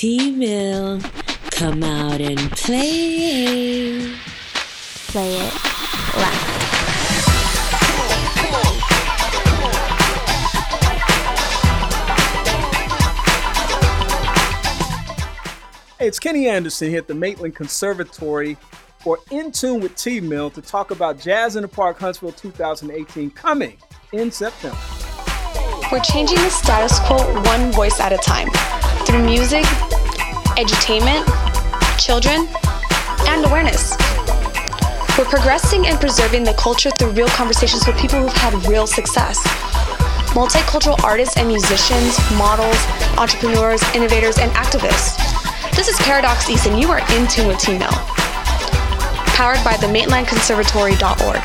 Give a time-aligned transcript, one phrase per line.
[0.00, 0.98] T Mill.
[1.50, 4.14] Come out and play.
[5.08, 5.54] Play it
[6.16, 6.32] loud.
[15.98, 18.56] Hey, it's Kenny Anderson here at the Maitland Conservatory
[19.00, 23.32] for In Tune with T Mill to talk about Jazz in the Park Huntsville 2018
[23.32, 23.76] coming
[24.14, 24.78] in September.
[25.92, 28.48] We're changing the status quo one voice at a time
[29.10, 29.64] through music,
[30.54, 31.26] edutainment,
[31.98, 32.46] children,
[33.26, 33.96] and awareness.
[35.18, 39.42] We're progressing and preserving the culture through real conversations with people who've had real success.
[40.30, 42.76] Multicultural artists and musicians, models,
[43.18, 45.18] entrepreneurs, innovators, and activists.
[45.74, 47.90] This is Paradox East, and you are in tune with T Mill.
[49.34, 51.42] Powered by the MaitlandConservatory.org.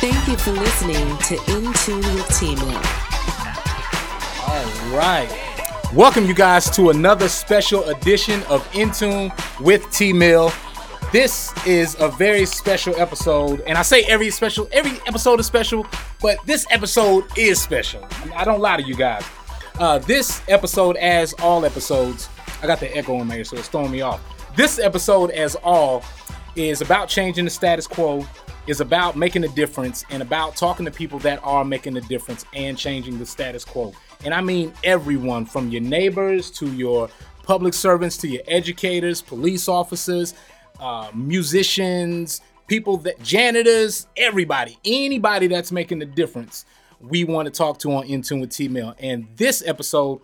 [0.00, 3.03] Thank you for listening to In Tune with T Mill.
[4.92, 5.28] Right.
[5.94, 10.52] Welcome, you guys, to another special edition of Intune with T Mill.
[11.10, 15.86] This is a very special episode, and I say every special, every episode is special,
[16.20, 18.06] but this episode is special.
[18.10, 19.24] I, I don't lie to you guys.
[19.78, 22.28] Uh, this episode, as all episodes,
[22.62, 24.20] I got the echo in my ear, so it's throwing me off.
[24.54, 26.04] This episode, as all,
[26.56, 28.26] is about changing the status quo,
[28.66, 32.44] is about making a difference, and about talking to people that are making a difference
[32.52, 33.92] and changing the status quo.
[34.24, 37.08] And I mean everyone from your neighbors to your
[37.42, 40.34] public servants to your educators, police officers,
[40.80, 46.64] uh, musicians, people that janitors, everybody, anybody that's making a difference,
[47.00, 48.94] we want to talk to on In Tune with T Mill.
[48.98, 50.20] And this episode,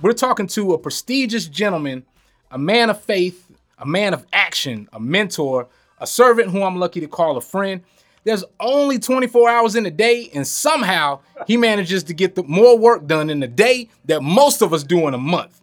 [0.00, 2.04] we're talking to a prestigious gentleman,
[2.50, 7.00] a man of faith, a man of action, a mentor, a servant who I'm lucky
[7.00, 7.82] to call a friend.
[8.24, 12.76] There's only 24 hours in a day, and somehow he manages to get the, more
[12.76, 15.60] work done in a day that most of us do in a month.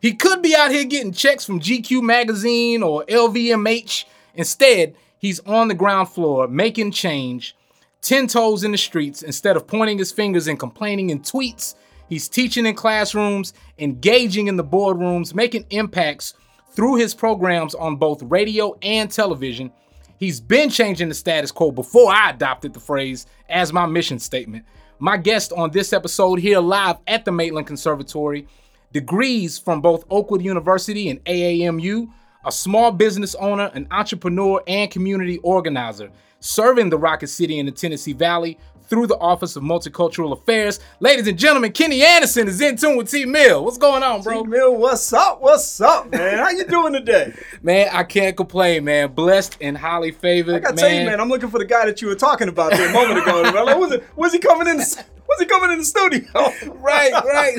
[0.00, 4.04] He could be out here getting checks from GQ magazine or LVMH.
[4.34, 7.56] Instead, he's on the ground floor making change,
[8.02, 11.74] 10 toes in the streets instead of pointing his fingers and complaining in tweets.
[12.08, 16.34] He's teaching in classrooms, engaging in the boardrooms, making impacts
[16.72, 19.72] through his programs on both radio and television.
[20.18, 24.64] He's been changing the status quo before I adopted the phrase as my mission statement.
[24.98, 28.48] My guest on this episode here live at the Maitland Conservatory,
[28.92, 32.10] degrees from both Oakwood University and AAMU,
[32.48, 36.10] a small business owner, an entrepreneur, and community organizer,
[36.40, 40.80] serving the Rocket City and the Tennessee Valley through the Office of Multicultural Affairs.
[41.00, 43.62] Ladies and gentlemen, Kenny Anderson is in tune with T Mill.
[43.62, 44.44] What's going on, bro?
[44.44, 45.42] T Mill, what's up?
[45.42, 46.38] What's up, man?
[46.38, 47.34] How you doing today?
[47.62, 49.12] Man, I can't complain, man.
[49.12, 50.54] Blessed and highly favored.
[50.54, 50.84] I gotta man.
[50.84, 52.92] tell you, man, I'm looking for the guy that you were talking about there a
[52.92, 53.42] moment ago.
[53.42, 53.54] Man.
[53.66, 54.78] Like, was, it, was he coming in?
[54.78, 56.24] The, was he coming in the studio?
[56.80, 57.58] right, right.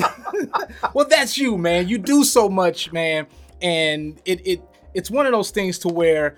[0.96, 1.88] well, that's you, man.
[1.88, 3.28] You do so much, man,
[3.62, 6.38] and it it it's one of those things to where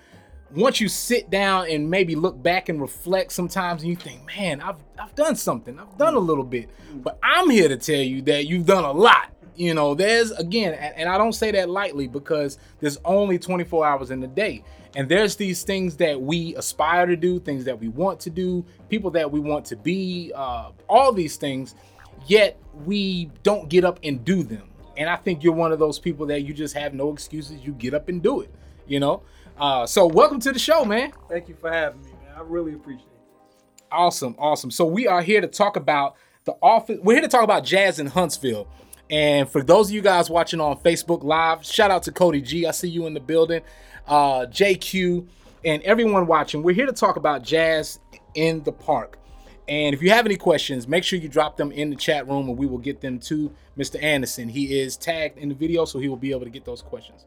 [0.54, 4.60] once you sit down and maybe look back and reflect sometimes and you think, man,
[4.60, 5.78] I've I've done something.
[5.78, 6.68] I've done a little bit.
[6.94, 9.30] But I'm here to tell you that you've done a lot.
[9.54, 13.86] You know, there's again, and, and I don't say that lightly because there's only 24
[13.86, 14.64] hours in the day.
[14.94, 18.64] And there's these things that we aspire to do, things that we want to do,
[18.90, 21.74] people that we want to be, uh, all these things,
[22.26, 24.68] yet we don't get up and do them.
[24.96, 27.64] And I think you're one of those people that you just have no excuses.
[27.64, 28.54] You get up and do it,
[28.86, 29.22] you know?
[29.58, 31.12] Uh, so welcome to the show, man.
[31.28, 32.34] Thank you for having me, man.
[32.36, 33.82] I really appreciate it.
[33.90, 34.70] Awesome, awesome.
[34.70, 36.98] So we are here to talk about the office.
[37.02, 38.66] We're here to talk about jazz in Huntsville.
[39.10, 42.66] And for those of you guys watching on Facebook Live, shout out to Cody G.
[42.66, 43.62] I see you in the building.
[44.06, 45.28] Uh, JQ
[45.64, 46.62] and everyone watching.
[46.62, 48.00] We're here to talk about jazz
[48.34, 49.18] in the park.
[49.68, 52.48] And if you have any questions, make sure you drop them in the chat room
[52.48, 54.02] and we will get them to Mr.
[54.02, 54.48] Anderson.
[54.48, 57.26] He is tagged in the video, so he will be able to get those questions.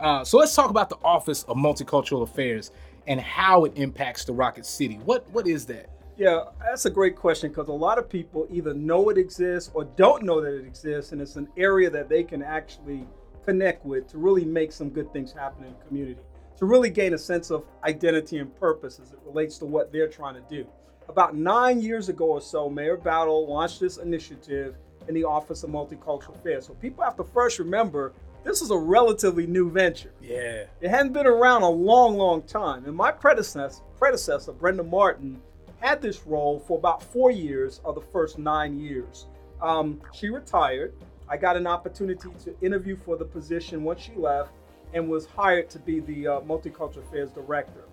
[0.00, 2.70] Uh, so let's talk about the Office of Multicultural Affairs
[3.06, 4.96] and how it impacts the Rocket City.
[5.04, 5.90] What what is that?
[6.16, 9.84] Yeah, that's a great question because a lot of people either know it exists or
[9.84, 13.06] don't know that it exists, and it's an area that they can actually
[13.44, 16.20] connect with to really make some good things happen in the community,
[16.56, 20.08] to really gain a sense of identity and purpose as it relates to what they're
[20.08, 20.66] trying to do.
[21.08, 25.70] About nine years ago or so, Mayor Battle launched this initiative in the Office of
[25.70, 26.66] Multicultural Affairs.
[26.66, 28.12] So people have to first remember
[28.42, 30.12] this is a relatively new venture.
[30.20, 30.64] Yeah.
[30.80, 32.84] It hadn't been around a long, long time.
[32.84, 35.40] And my predecessor, predecessor Brenda Martin,
[35.80, 39.26] had this role for about four years of the first nine years.
[39.62, 40.94] Um, she retired.
[41.28, 44.52] I got an opportunity to interview for the position once she left
[44.92, 47.83] and was hired to be the uh, Multicultural Affairs Director.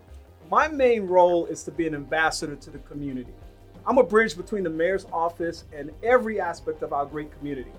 [0.51, 3.31] My main role is to be an ambassador to the community.
[3.87, 7.71] I'm a bridge between the mayor's office and every aspect of our great community.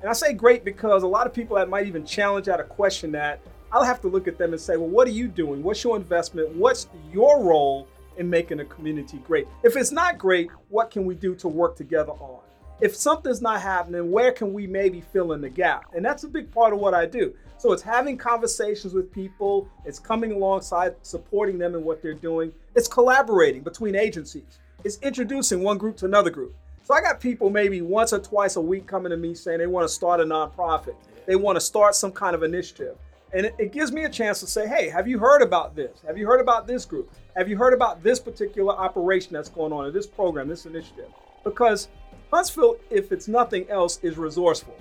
[0.00, 2.64] And I say great because a lot of people that might even challenge out a
[2.64, 3.40] question that
[3.72, 5.64] I'll have to look at them and say, well, what are you doing?
[5.64, 6.54] What's your investment?
[6.54, 9.48] What's your role in making a community great?
[9.64, 12.42] If it's not great, what can we do to work together on?
[12.82, 15.84] If something's not happening, where can we maybe fill in the gap?
[15.94, 17.32] And that's a big part of what I do.
[17.56, 22.52] So it's having conversations with people, it's coming alongside, supporting them in what they're doing,
[22.74, 26.56] it's collaborating between agencies, it's introducing one group to another group.
[26.82, 29.68] So I got people maybe once or twice a week coming to me saying they
[29.68, 32.96] want to start a nonprofit, they want to start some kind of initiative.
[33.32, 36.02] And it, gives me a chance to say, hey, have you heard about this?
[36.04, 37.12] Have you heard about this group?
[37.36, 41.08] Have you heard about this particular operation that's going on, or this program, this initiative?
[41.44, 41.88] Because
[42.32, 44.76] Huntsville, if it's nothing else, is resourceful.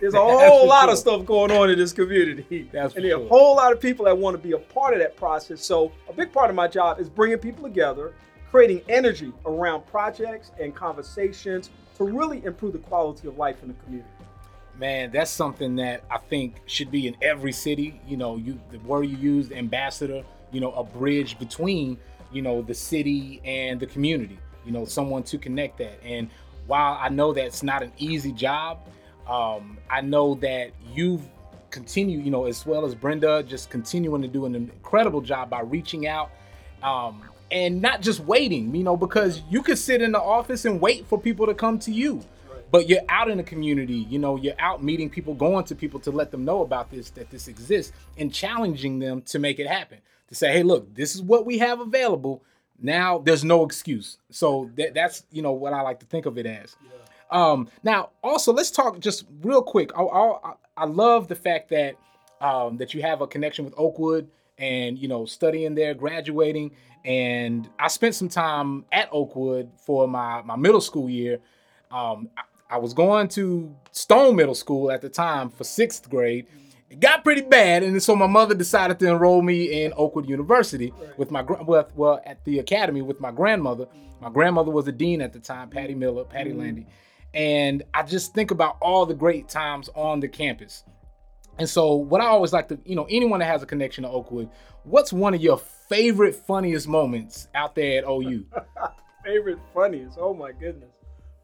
[0.00, 0.92] There's a whole lot sure.
[0.92, 2.68] of stuff going on in this community.
[2.72, 4.94] That's and there are a whole lot of people that want to be a part
[4.94, 5.64] of that process.
[5.64, 8.14] So a big part of my job is bringing people together,
[8.50, 13.74] creating energy around projects and conversations to really improve the quality of life in the
[13.84, 14.10] community
[14.78, 18.00] man, that's something that I think should be in every city.
[18.06, 20.22] You know, you the word you used, ambassador.
[20.52, 21.98] You know, a bridge between
[22.32, 24.38] you know the city and the community.
[24.66, 26.02] You know, someone to connect that.
[26.04, 26.28] And
[26.66, 28.80] while I know that's not an easy job,
[29.28, 31.22] um, I know that you've
[31.70, 35.60] continued, you know, as well as Brenda, just continuing to do an incredible job by
[35.60, 36.30] reaching out.
[36.82, 40.80] Um, and not just waiting, you know, because you could sit in the office and
[40.80, 42.22] wait for people to come to you
[42.70, 46.00] but you're out in the community you know you're out meeting people going to people
[46.00, 49.66] to let them know about this that this exists and challenging them to make it
[49.66, 49.98] happen
[50.28, 52.42] to say hey look this is what we have available
[52.80, 54.18] now there's no excuse.
[54.30, 56.76] So that, that's you know what i like to think of it as.
[56.84, 56.90] Yeah.
[57.30, 59.90] um, now also let's talk just real quick.
[59.96, 61.96] I, I, I love the fact that
[62.40, 64.28] um, that you have a connection with oakwood
[64.58, 66.72] and you know studying there graduating.
[67.04, 71.38] And i spent some time at oakwood for my my middle school year.
[71.90, 72.28] Um,
[72.68, 76.46] I was going to Stone Middle School at the time for sixth grade.
[76.88, 80.92] It got pretty bad, and so my mother decided to enroll me in Oakwood University
[80.96, 81.18] right.
[81.18, 83.86] with my with, well at the academy with my grandmother.
[84.20, 86.60] My grandmother was a dean at the time, Patty Miller, Patty mm-hmm.
[86.60, 86.86] Landy,
[87.34, 90.84] and I just think about all the great times on the campus.
[91.58, 94.10] And so, what I always like to, you know, anyone that has a connection to
[94.10, 94.48] Oakwood,
[94.84, 98.46] what's one of your favorite, funniest moments out there at OU?
[99.24, 100.18] favorite, funniest?
[100.20, 100.90] Oh my goodness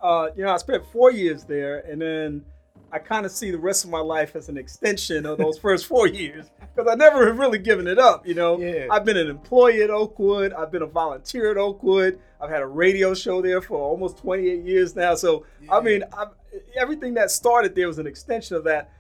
[0.03, 2.45] uh, you know, I spent four years there, and then
[2.93, 5.87] I kind of see the rest of my life as an extension of those first
[5.87, 8.27] four years because I never have really given it up.
[8.27, 8.87] You know, yeah.
[8.91, 12.67] I've been an employee at Oakwood, I've been a volunteer at Oakwood, I've had a
[12.67, 15.15] radio show there for almost 28 years now.
[15.15, 15.75] So yeah.
[15.75, 16.29] I mean, I've,
[16.77, 18.91] everything that started there was an extension of that.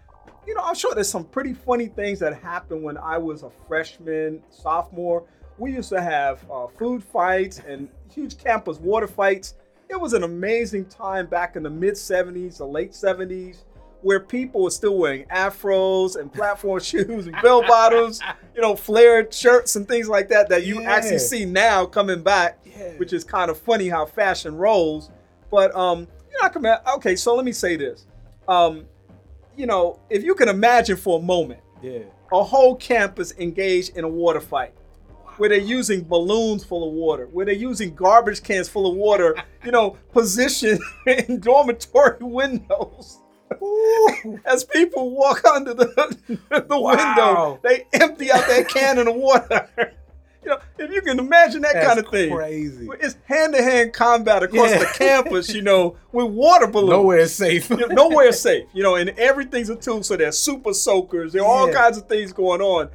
[0.47, 3.51] You know, I'm sure there's some pretty funny things that happened when I was a
[3.69, 5.25] freshman, sophomore.
[5.59, 9.55] We used to have uh, food fights and huge campus water fights
[9.93, 13.65] it was an amazing time back in the mid 70s, the late 70s,
[14.03, 18.21] where people are still wearing afros and platform shoes and bell bottoms,
[18.55, 20.93] you know, flared shirts and things like that that you yeah.
[20.93, 22.93] actually see now coming back, yeah.
[22.99, 25.11] which is kind of funny how fashion rolls.
[25.51, 26.01] But um,
[26.31, 26.67] you know, I can
[26.97, 28.07] okay, so let me say this.
[28.49, 28.87] Um,
[29.57, 32.01] you know, if you can imagine for a moment, yeah,
[32.33, 34.75] a whole campus engaged in a water fight
[35.37, 39.37] where they're using balloons full of water, where they're using garbage cans full of water,
[39.65, 43.22] you know, positioned in dormitory windows.
[44.45, 46.17] As people walk under the,
[46.49, 46.97] the wow.
[46.97, 49.69] window, they empty out that can of water.
[50.45, 52.89] You know, if you can imagine that That's kind of thing, crazy.
[52.99, 54.79] It's hand to hand combat across yeah.
[54.81, 55.55] the campus.
[55.55, 56.91] You know, with water balloons.
[56.91, 57.71] Nowhere is safe.
[57.71, 58.67] you know, nowhere is safe.
[58.73, 60.03] You know, and everything's a tool.
[60.03, 61.33] So there's super soakers.
[61.33, 61.49] There are yeah.
[61.49, 62.91] all kinds of things going on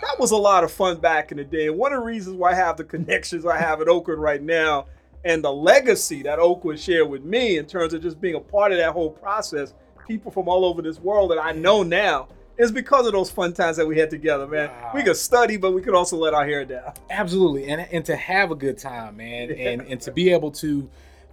[0.00, 1.68] that was a lot of fun back in the day.
[1.68, 4.42] And one of the reasons why I have the connections I have at Oakwood right
[4.42, 4.86] now
[5.24, 8.72] and the legacy that Oakwood shared with me in terms of just being a part
[8.72, 9.74] of that whole process,
[10.06, 13.52] people from all over this world that I know now, is because of those fun
[13.52, 14.70] times that we had together, man.
[14.70, 14.92] Wow.
[14.94, 16.92] We could study, but we could also let our hair down.
[17.10, 17.68] Absolutely.
[17.68, 19.54] And and to have a good time, man, yeah.
[19.70, 20.88] and and to be able to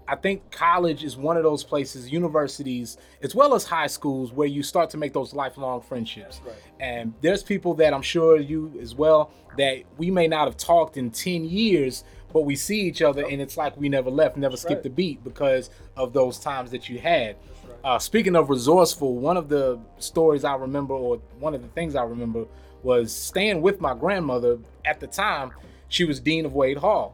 [0.07, 4.47] I think college is one of those places, universities, as well as high schools, where
[4.47, 6.41] you start to make those lifelong friendships.
[6.45, 6.55] Right.
[6.79, 10.97] And there's people that I'm sure you as well that we may not have talked
[10.97, 12.03] in 10 years,
[12.33, 14.91] but we see each other and it's like we never left, never That's skipped right.
[14.91, 17.37] a beat because of those times that you had.
[17.83, 21.95] Uh, speaking of resourceful, one of the stories I remember, or one of the things
[21.95, 22.45] I remember,
[22.81, 25.51] was staying with my grandmother at the time.
[25.89, 27.13] She was dean of Wade Hall.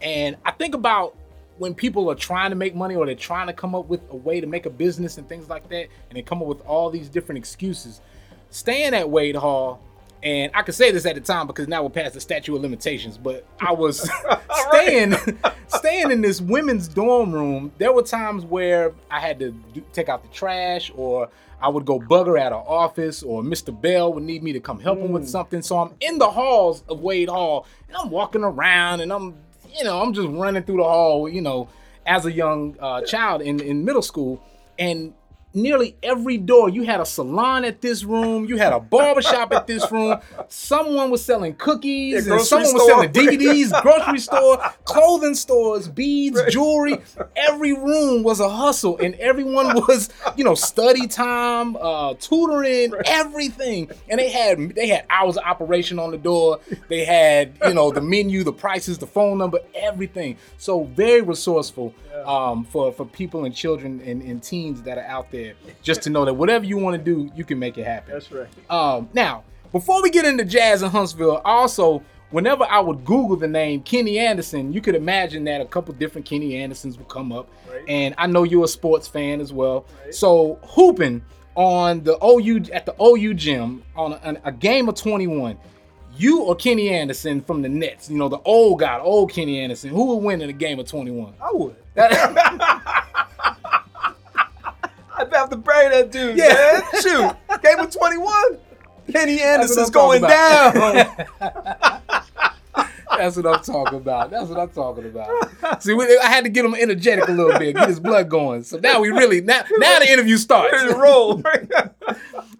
[0.00, 1.14] And I think about
[1.58, 4.16] when people are trying to make money or they're trying to come up with a
[4.16, 6.88] way to make a business and things like that, and they come up with all
[6.88, 8.00] these different excuses,
[8.50, 9.82] staying at Wade Hall
[10.24, 12.62] And I could say this at the time because now we're past the statute of
[12.62, 14.10] limitations, but I was
[14.68, 15.14] staying
[15.68, 17.70] staying in this women's dorm room.
[17.76, 21.28] There were times where I had to do, take out the trash or
[21.60, 23.78] I would go bugger at an office or Mr.
[23.78, 25.60] Bell would need me to come help him with something.
[25.60, 29.34] So I'm in the halls of Wade Hall and I'm walking around and I'm,
[29.76, 31.68] you know, I'm just running through the hall, you know,
[32.06, 34.42] as a young uh, child in, in middle school.
[34.78, 35.12] And
[35.54, 36.68] nearly every door.
[36.68, 38.44] You had a salon at this room.
[38.44, 40.18] You had a barbershop at this room.
[40.48, 42.26] Someone was selling cookies.
[42.26, 43.80] Yeah, and someone was selling DVDs.
[43.82, 46.98] grocery store, clothing stores, beads, jewelry.
[47.36, 53.90] Every room was a hustle, and everyone was, you know, study time, uh, tutoring, everything.
[54.08, 56.60] And they had they had hours of operation on the door.
[56.88, 60.36] They had, you know, the menu, the prices, the phone number, everything.
[60.58, 61.94] So very resourceful
[62.24, 66.10] um, for for people and children and, and teens that are out there, just to
[66.10, 68.12] know that whatever you want to do, you can make it happen.
[68.12, 68.48] That's right.
[68.70, 73.48] Um, now, before we get into jazz in Huntsville, also, whenever I would Google the
[73.48, 77.48] name Kenny Anderson, you could imagine that a couple different Kenny Andersons would come up.
[77.70, 77.82] Right.
[77.88, 79.86] And I know you're a sports fan as well.
[80.04, 80.14] Right.
[80.14, 81.22] So hooping
[81.54, 85.56] on the OU at the OU gym on a, a game of 21.
[86.16, 89.60] You or Kenny Anderson from the Nets, you know, the old guy, the old Kenny
[89.60, 91.34] Anderson, who would win in a game of 21?
[91.40, 91.76] I would.
[95.16, 96.80] I'd have to bury that dude, Yeah.
[96.92, 97.02] man.
[97.02, 97.36] Shoot.
[97.62, 98.58] Game of 21.
[99.12, 100.72] Kenny Anderson's going down.
[103.16, 104.30] That's what I'm talking about.
[104.30, 105.82] That's what I'm talking about.
[105.82, 108.64] See, we, I had to get him energetic a little bit, get his blood going.
[108.64, 110.82] So now we really now now the interview starts.
[110.94, 111.40] Roll.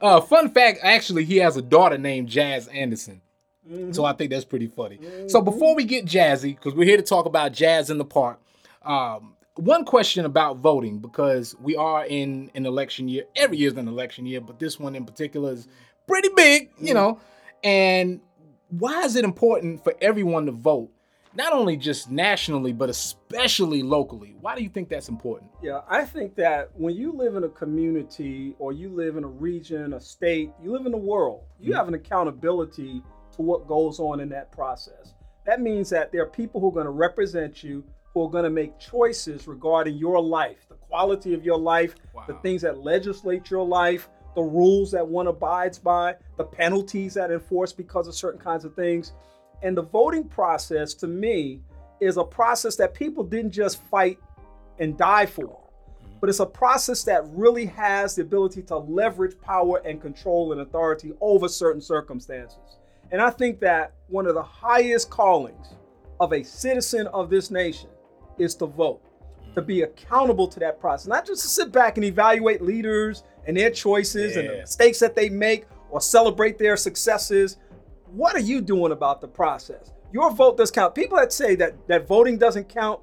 [0.00, 3.20] Uh, fun fact: actually, he has a daughter named Jazz Anderson.
[3.66, 4.04] So mm-hmm.
[4.04, 4.98] I think that's pretty funny.
[5.28, 5.44] So mm-hmm.
[5.44, 8.40] before we get jazzy, because we're here to talk about jazz in the park,
[8.82, 13.24] um, one question about voting because we are in an election year.
[13.36, 15.68] Every year is an election year, but this one in particular is
[16.06, 16.94] pretty big, you mm-hmm.
[16.94, 17.20] know.
[17.62, 18.20] And
[18.68, 20.90] why is it important for everyone to vote?
[21.36, 24.36] Not only just nationally, but especially locally.
[24.40, 25.50] Why do you think that's important?
[25.62, 29.28] Yeah, I think that when you live in a community or you live in a
[29.28, 33.02] region, a state, you live in the world, you have an accountability
[33.34, 35.14] to what goes on in that process.
[35.46, 38.44] That means that there are people who are going to represent you, who are going
[38.44, 41.94] to make choices regarding your life, the quality of your life,
[42.26, 47.30] the things that legislate your life, the rules that one abides by, the penalties that
[47.30, 49.12] enforce because of certain kinds of things.
[49.62, 51.60] And the voting process to me
[52.00, 54.18] is a process that people didn't just fight
[54.78, 56.18] and die for, mm-hmm.
[56.20, 60.60] but it's a process that really has the ability to leverage power and control and
[60.60, 62.78] authority over certain circumstances.
[63.10, 65.74] And I think that one of the highest callings
[66.20, 67.90] of a citizen of this nation
[68.38, 69.02] is to vote,
[69.54, 73.56] to be accountable to that process, not just to sit back and evaluate leaders and
[73.56, 77.58] their choices and the mistakes that they make or celebrate their successes.
[78.06, 79.92] What are you doing about the process?
[80.12, 80.94] Your vote does count.
[80.94, 83.00] People that say that that voting doesn't count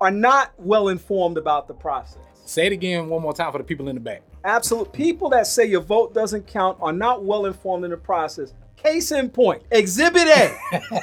[0.00, 2.22] are not well informed about the process.
[2.44, 4.22] Say it again one more time for the people in the back.
[4.44, 8.54] Absolute people that say your vote doesn't count are not well informed in the process.
[8.82, 10.56] Case in point, Exhibit A,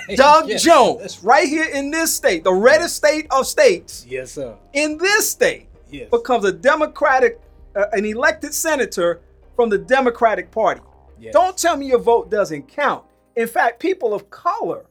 [0.15, 0.63] Doug Yes.
[0.63, 4.55] Jones, right here in this state, the reddest state of states, Yes, sir.
[4.73, 6.09] in this state, Yes.
[6.09, 7.39] becomes a Democratic,
[7.75, 9.19] uh, an elected senator
[9.57, 10.81] from the Democratic Party.
[11.19, 11.33] Yes.
[11.33, 13.03] Don't tell me your vote doesn't count.
[13.35, 14.85] In fact, people of color,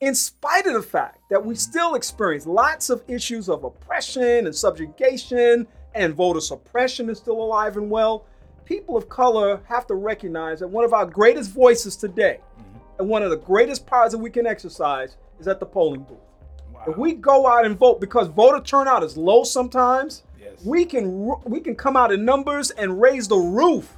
[0.00, 4.54] in spite of the fact that we still experience lots of issues of oppression and
[4.54, 8.24] subjugation and voter suppression is still alive and well,
[8.68, 12.78] people of color have to recognize that one of our greatest voices today mm-hmm.
[12.98, 16.18] and one of the greatest powers that we can exercise is at the polling booth.
[16.86, 20.64] If we go out and vote because voter turnout is low sometimes, Yes.
[20.64, 23.96] we can we can come out in numbers and raise the roof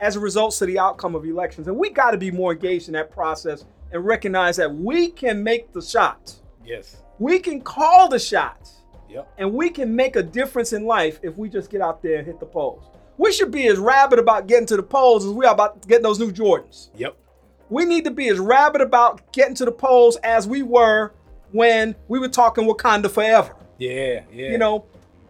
[0.00, 1.66] as a result to the outcome of elections.
[1.66, 5.42] And we got to be more engaged in that process and recognize that we can
[5.42, 6.42] make the shots.
[6.64, 6.98] Yes.
[7.18, 8.82] We can call the shots.
[9.08, 9.32] Yep.
[9.38, 12.26] And we can make a difference in life if we just get out there and
[12.26, 12.84] hit the polls.
[13.16, 16.02] We should be as rabid about getting to the polls as we are about getting
[16.02, 16.90] those new Jordans.
[16.96, 17.16] Yep.
[17.68, 21.12] We need to be as rabid about getting to the polls as we were
[21.52, 23.54] when we were talking Wakanda forever.
[23.78, 24.22] Yeah.
[24.32, 24.50] Yeah.
[24.50, 24.86] You know,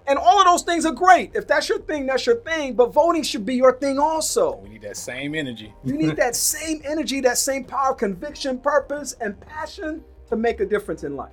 [0.06, 1.32] and all of those things are great.
[1.34, 2.74] If that's your thing, that's your thing.
[2.74, 4.56] But voting should be your thing also.
[4.56, 5.72] we need that same energy.
[5.84, 10.66] You need that same energy, that same power, conviction, purpose, and passion to make a
[10.66, 11.32] difference in life.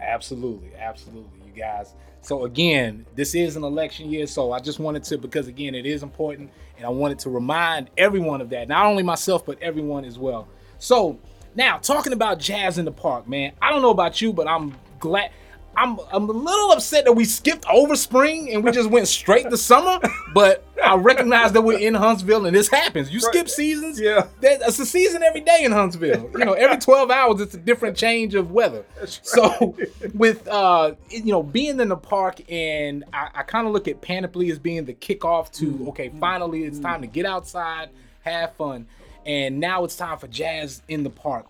[0.00, 1.94] Absolutely, absolutely, you guys.
[2.22, 5.86] So again, this is an election year, so I just wanted to because again, it
[5.86, 8.68] is important, and I wanted to remind everyone of that.
[8.68, 10.48] Not only myself, but everyone as well.
[10.78, 11.18] So
[11.54, 13.52] now talking about jazz in the park, man.
[13.60, 15.30] I don't know about you, but I'm glad.
[15.76, 19.48] I'm I'm a little upset that we skipped over spring and we just went straight
[19.50, 19.98] to summer.
[20.34, 23.10] But I recognize that we're in Huntsville and this happens.
[23.10, 23.32] You Right.
[23.34, 23.98] skip seasons.
[24.00, 24.26] Yeah.
[24.40, 26.30] That- It's a season every day in Huntsville.
[26.36, 28.84] You know, every 12 hours it's a different change of weather.
[29.22, 29.74] So
[30.14, 34.00] with uh you know being in the park and I, I kind of look at
[34.00, 35.88] Panoply as being the kickoff to Mm-hmm.
[35.90, 37.90] okay, finally it's time to get outside,
[38.22, 38.86] have fun.
[39.26, 41.46] And now it's time for jazz in the park.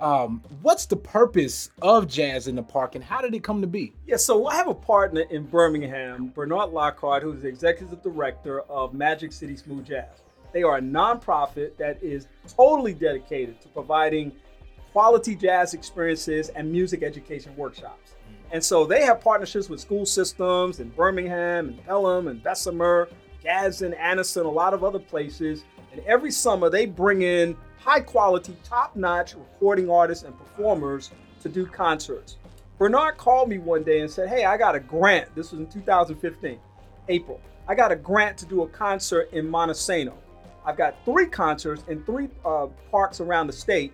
[0.00, 3.66] Um, what's the purpose of jazz in the park and how did it come to
[3.66, 3.94] be?
[4.06, 8.94] Yeah, so I have a partner in Birmingham, Bernard Lockhart, who's the executive director of
[8.94, 10.22] Magic City Smooth Jazz.
[10.52, 12.26] They are a nonprofit that is
[12.56, 14.32] totally dedicated to providing
[14.92, 18.14] quality jazz experiences and music education workshops.
[18.52, 23.08] And so they have partnerships with school systems in Birmingham and Pelham and Bessemer,
[23.42, 25.64] Gadsden, Anniston, a lot of other places.
[25.92, 31.10] And every summer they bring in high quality, top notch recording artists and performers
[31.42, 32.38] to do concerts.
[32.78, 35.34] Bernard called me one day and said, Hey, I got a grant.
[35.34, 36.58] This was in 2015,
[37.08, 37.40] April.
[37.68, 40.14] I got a grant to do a concert in Monte Sano.
[40.64, 43.92] I've got three concerts in three uh, parks around the state,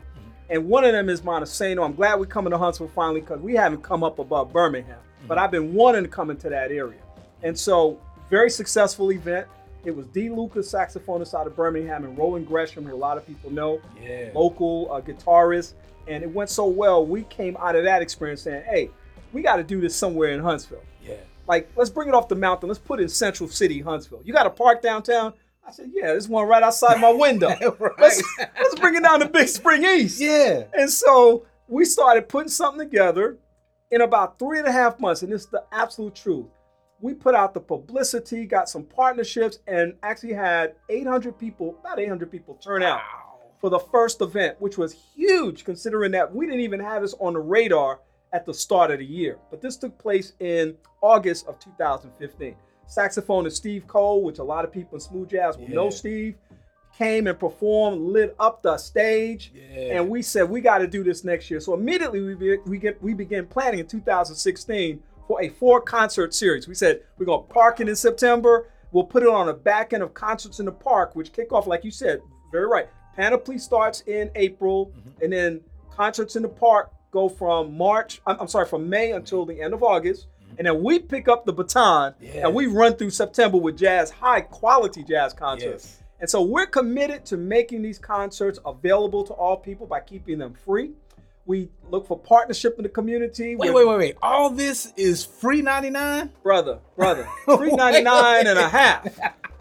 [0.49, 1.83] and one of them is Monte Sano.
[1.83, 5.37] I'm glad we're coming to Huntsville finally because we haven't come up above Birmingham, but
[5.37, 7.01] I've been wanting to come into that area.
[7.43, 9.49] And so, very successful event.
[9.85, 10.29] It was D.
[10.29, 14.31] Lucas, saxophonist out of Birmingham, and Roland Gresham, who a lot of people know Yeah.
[14.35, 15.75] local uh, guitarist,
[16.07, 17.05] and it went so well.
[17.07, 18.91] We came out of that experience saying, "Hey,
[19.33, 20.83] we got to do this somewhere in Huntsville.
[21.03, 21.15] Yeah.
[21.47, 22.69] Like, let's bring it off the mountain.
[22.69, 24.21] Let's put it in Central City, Huntsville.
[24.25, 25.33] You got a park downtown."
[25.67, 27.51] I said, "Yeah, there's one right outside my window.
[27.79, 27.93] Right.
[27.99, 30.65] Let's let's bring it down to Big Spring East." Yeah.
[30.75, 33.39] And so we started putting something together
[33.91, 36.47] in about three and a half months, and this is the absolute truth.
[37.01, 42.31] We put out the publicity, got some partnerships, and actually had 800 people, about 800
[42.31, 43.01] people turn out
[43.59, 47.35] for the first event, which was huge considering that we didn't even have this on
[47.35, 48.01] the radar
[48.33, 49.39] at the start of the year.
[49.51, 52.55] But this took place in August of 2015.
[52.89, 56.37] Saxophonist Steve Cole, which a lot of people in smooth jazz will know Steve,
[56.97, 59.99] came and performed, lit up the stage, Yeah.
[59.99, 61.61] and we said we got to do this next year.
[61.61, 66.35] So immediately we be, we get we began planning in 2016 for a four concert
[66.35, 66.67] series.
[66.67, 68.69] We said we're gonna park it in September.
[68.93, 71.67] We'll put it on a back end of concerts in the park, which kick off,
[71.67, 72.21] like you said,
[72.51, 72.89] very right.
[73.15, 75.23] Panoply starts in April, Mm-hmm.
[75.25, 75.61] and then
[75.95, 78.21] concerts in the park go from March.
[78.27, 80.27] I'm, I'm sorry, from May until the end of August.
[80.59, 82.25] And then we pick up the baton Mm-hmm.
[82.37, 82.47] Yeah.
[82.47, 85.85] and we run through September with jazz, high quality jazz concerts.
[85.87, 85.97] Yes.
[86.21, 90.53] And so we're committed to making these concerts available to all people by keeping them
[90.53, 90.93] free.
[91.51, 93.57] We look for partnership in the community.
[93.57, 94.17] Wait, wait, wait, wait.
[94.23, 96.31] All this is free 99?
[96.45, 99.09] brother, brother, ninety nine and a half.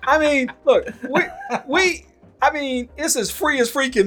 [0.04, 1.24] I mean, look, we
[1.66, 2.06] we.
[2.44, 3.96] I mean, it's as free as free me.
[4.04, 4.06] you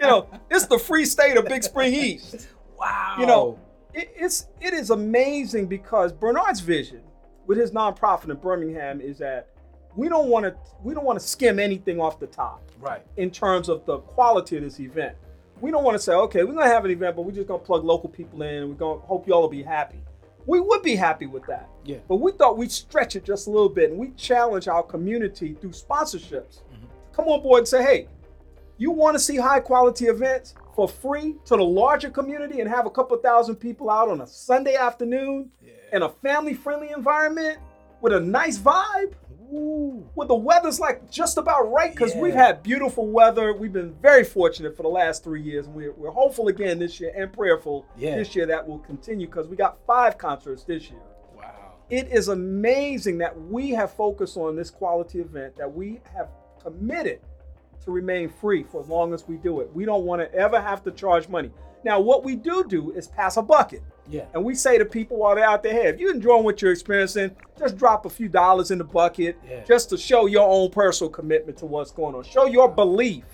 [0.00, 2.48] know, it's the free state of Big Spring East.
[2.78, 3.16] Wow.
[3.20, 3.60] You know,
[3.92, 7.02] it, it's it is amazing because Bernard's vision
[7.46, 9.50] with his nonprofit in Birmingham is that
[9.94, 13.02] we don't want to we don't want to skim anything off the top right.
[13.18, 15.16] in terms of the quality of this event.
[15.60, 17.62] We don't want to say, okay, we're gonna have an event, but we're just gonna
[17.62, 19.98] plug local people in and we're gonna hope y'all will be happy.
[20.46, 21.68] We would be happy with that.
[21.84, 21.98] Yeah.
[22.08, 25.56] But we thought we'd stretch it just a little bit and we challenge our community
[25.60, 26.60] through sponsorships.
[26.60, 26.86] Mm-hmm.
[27.12, 28.08] Come on board and say, hey,
[28.78, 32.86] you want to see high quality events for free to the larger community and have
[32.86, 35.50] a couple thousand people out on a Sunday afternoon
[35.92, 37.58] in a family friendly environment
[38.02, 39.14] with a nice vibe?
[39.48, 42.20] Where the weather's like just about right because Yeah.
[42.20, 43.52] we've had beautiful weather.
[43.54, 46.98] We've been very fortunate for the last three years, and we're, we're hopeful again this
[47.00, 48.16] year and prayerful Yeah.
[48.16, 51.00] this year that will continue because we got five concerts this year.
[51.36, 51.74] Wow.
[51.90, 56.28] It is amazing that we have focused on this quality event, that we have
[56.60, 57.20] committed
[57.84, 59.70] to remain free for as long as we do it.
[59.72, 61.52] We don't want to ever have to charge money.
[61.84, 63.82] Now, what we do do is pass a bucket.
[64.08, 64.24] Yeah.
[64.34, 66.72] And we say to people while they're out there, hey, if you're enjoying what you're
[66.72, 69.64] experiencing, just drop a few dollars in the bucket Yeah.
[69.64, 72.22] just to show your own personal commitment to what's going on.
[72.24, 73.24] Show your belief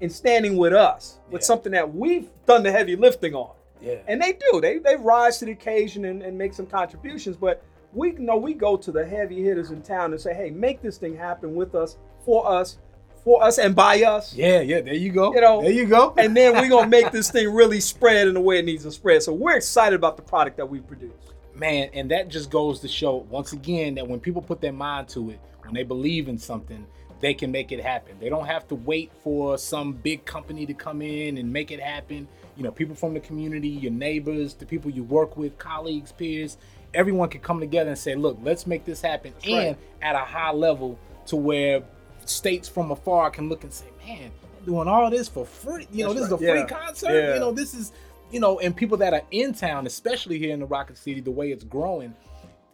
[0.00, 1.46] in standing with us with Yeah.
[1.46, 3.50] something that we've done the heavy lifting on.
[3.80, 3.96] Yeah.
[4.08, 4.60] And they do.
[4.60, 7.36] They they rise to the occasion and, and make some contributions.
[7.36, 7.62] But
[7.92, 10.98] we know we go to the heavy hitters in town and say, hey, make this
[10.98, 12.78] thing happen with us, for us,
[13.26, 14.32] for us, and by us.
[14.36, 14.80] yeah, yeah.
[14.82, 15.34] There you go.
[15.34, 16.14] You know, there you go.
[16.16, 18.92] And then we're gonna make this thing really spread in the way it needs to
[18.92, 19.20] spread.
[19.24, 21.10] So we're excited about the product that we produce.
[21.58, 25.08] man and that just goes to show once again that when people put their mind
[25.08, 26.86] to it when they believe in something
[27.20, 30.74] they can make it happen they don't have to wait for some big company to
[30.74, 34.66] come in and make it happen you know people from the community your neighbors the
[34.66, 36.58] people you work with colleagues peers
[36.92, 39.78] everyone can come together and say look let's make this happen and right.
[40.02, 41.82] at a high level to where
[42.28, 44.30] states from afar can look and say man
[44.64, 46.56] doing all this for free you know That's this is right.
[46.58, 47.34] a free concert Yeah.
[47.34, 47.92] you know this is
[48.32, 51.30] you know, and people that are in town, especially here in the Rocket City, the
[51.30, 52.12] way it's growing,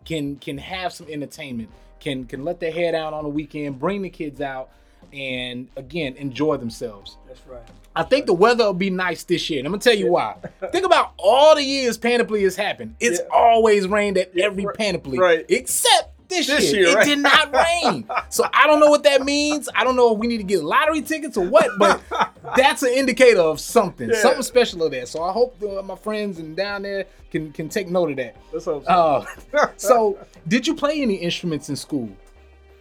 [0.06, 1.68] can can have some entertainment,
[2.00, 4.70] can can let their hair down on the weekend, bring the kids out,
[5.12, 7.18] and again enjoy themselves.
[7.28, 7.60] That's right.
[7.94, 9.58] I think the weather will be nice this year.
[9.58, 10.36] And I'm gonna tell you why.
[10.72, 12.96] think about all the years Panoply has happened.
[12.98, 13.26] It's Yeah.
[13.30, 15.44] always rained at every right- Panoply, right.
[15.50, 16.88] except this, This year.
[16.88, 18.08] year, it did not rain.
[18.28, 19.68] so I don't know what that means.
[19.74, 22.00] I don't know if we need to get lottery tickets or what, but
[22.56, 24.20] that's an indicator of something, Yeah.
[24.20, 25.08] something special of that.
[25.08, 28.36] So I hope my friends and down there can can take note of that.
[28.52, 28.90] Let's hope so.
[28.90, 30.18] Uh, so,
[30.48, 32.08] did you play any instruments in school?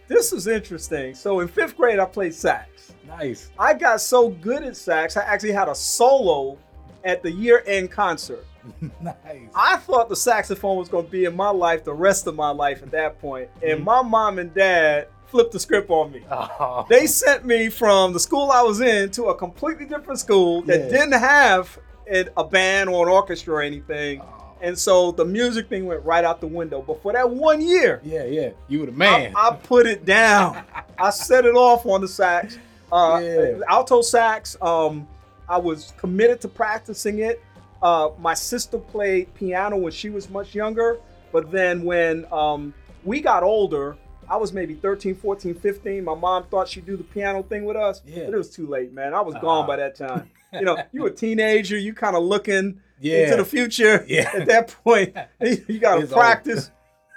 [0.08, 1.14] this is interesting.
[1.14, 2.92] So in fifth grade, I played sax.
[3.06, 3.50] Nice.
[3.58, 6.58] I got so good at sax, I actually had a solo
[7.04, 8.44] at the year-end concert.
[9.00, 9.14] Nice.
[9.54, 12.50] I thought the saxophone was going to be in my life the rest of my
[12.50, 13.84] life at that point, and Mm-hmm.
[13.84, 16.22] my mom and dad flipped the script on me.
[16.30, 20.62] Oh, They sent me from the school I was in to a completely different school
[20.62, 20.88] that Yeah.
[20.88, 21.78] didn't have
[22.10, 24.20] a, a band or an orchestra or anything.
[24.20, 24.38] Oh.
[24.60, 26.82] And so the music thing went right out the window.
[26.86, 28.50] But for that one year, yeah, yeah.
[28.68, 29.32] You were the man.
[29.34, 30.62] I, I put it down.
[30.98, 32.58] I set it off on the sax.
[32.92, 33.58] Uh, Yeah.
[33.68, 34.56] Alto sax.
[34.62, 35.08] Um,
[35.48, 37.42] I was committed to practicing it.
[37.82, 40.98] Uh, my sister played piano when she was much younger.
[41.32, 43.96] But then when um, we got older,
[44.28, 46.04] I was maybe 13, 14, 15.
[46.04, 48.02] My mom thought she'd do the piano thing with us.
[48.06, 48.26] Yeah.
[48.26, 49.14] But it was too late, man.
[49.14, 49.66] I was gone Ah.
[49.66, 50.30] by that time.
[50.52, 53.24] You know, you a teenager, you kind of looking Yeah.
[53.24, 54.04] into the future.
[54.06, 54.30] Yeah.
[54.34, 56.70] At that point, you got to practice.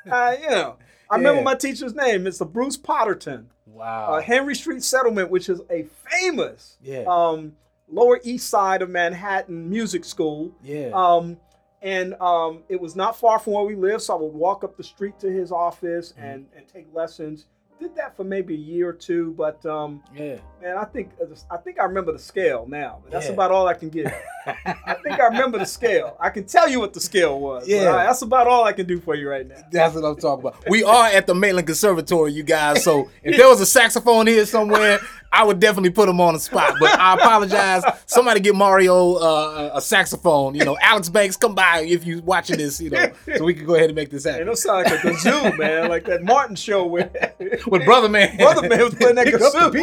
[0.10, 0.78] Uh, you know,
[1.10, 2.50] I remember my teacher's name, Mr.
[2.52, 4.14] Bruce Potterton, wow.
[4.16, 7.04] uh, Henry Street Settlement, which is a famous Yeah.
[7.08, 7.54] um,
[7.92, 10.52] Lower East Side of Manhattan music school.
[10.64, 10.90] yeah.
[10.94, 11.38] Um,
[11.82, 14.76] and um, it was not far from where we lived, so I would walk up
[14.76, 16.26] the street to his office Mm-hmm.
[16.26, 17.46] and, and take lessons.
[17.80, 20.38] Did that for maybe a year or two, but um, yeah.
[20.62, 21.12] man, I think
[21.52, 23.00] I think I remember the scale now.
[23.04, 23.34] But that's Yeah.
[23.34, 24.06] about all I can give.
[24.48, 26.16] I think I remember the scale.
[26.18, 27.68] I can tell you what the scale was.
[27.68, 27.80] Yeah.
[27.94, 29.58] uh, that's about all I can do for you right now.
[29.74, 30.64] That's what I'm talking about.
[30.70, 32.82] We are at the Maitland Conservatory, you guys.
[32.82, 35.00] So if there was a saxophone here somewhere,
[35.36, 36.76] I would definitely put him on the spot.
[36.80, 37.84] But I apologize.
[38.06, 40.56] Somebody get Mario uh, a saxophone.
[40.56, 42.80] You know, Alex Banks, come by if you watching this.
[42.80, 44.50] You know, so we can go ahead and make this And happen.
[44.50, 47.10] it sound like a kazoo, man, like that Martin show where
[47.68, 49.74] With brother man, Brother Man was playing that Pick up the kazoo.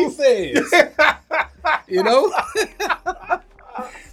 [0.58, 0.72] pieces.
[1.86, 2.32] you know.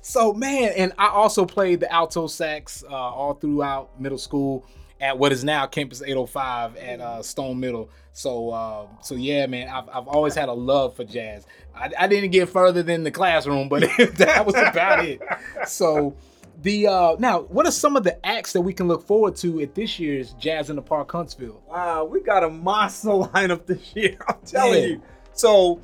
[0.02, 4.65] so man, and I also played the alto sax uh, all throughout middle school
[5.02, 7.89] at what is now Campus 805 at uh, Stone Middle.
[8.19, 11.47] So uh, so yeah, man, I've, I've always had a love for jazz.
[11.73, 13.82] I, I didn't get further than the classroom, but
[14.15, 15.21] that was about it.
[15.65, 16.15] So.
[16.62, 19.62] The uh now, what are some of the acts that we can look forward to
[19.62, 21.63] at this year's Jazz in the Park Huntsville?
[21.69, 24.17] Wow, we got a monster lineup this year.
[24.27, 24.88] I'm telling Yeah.
[24.88, 25.01] you.
[25.32, 25.79] So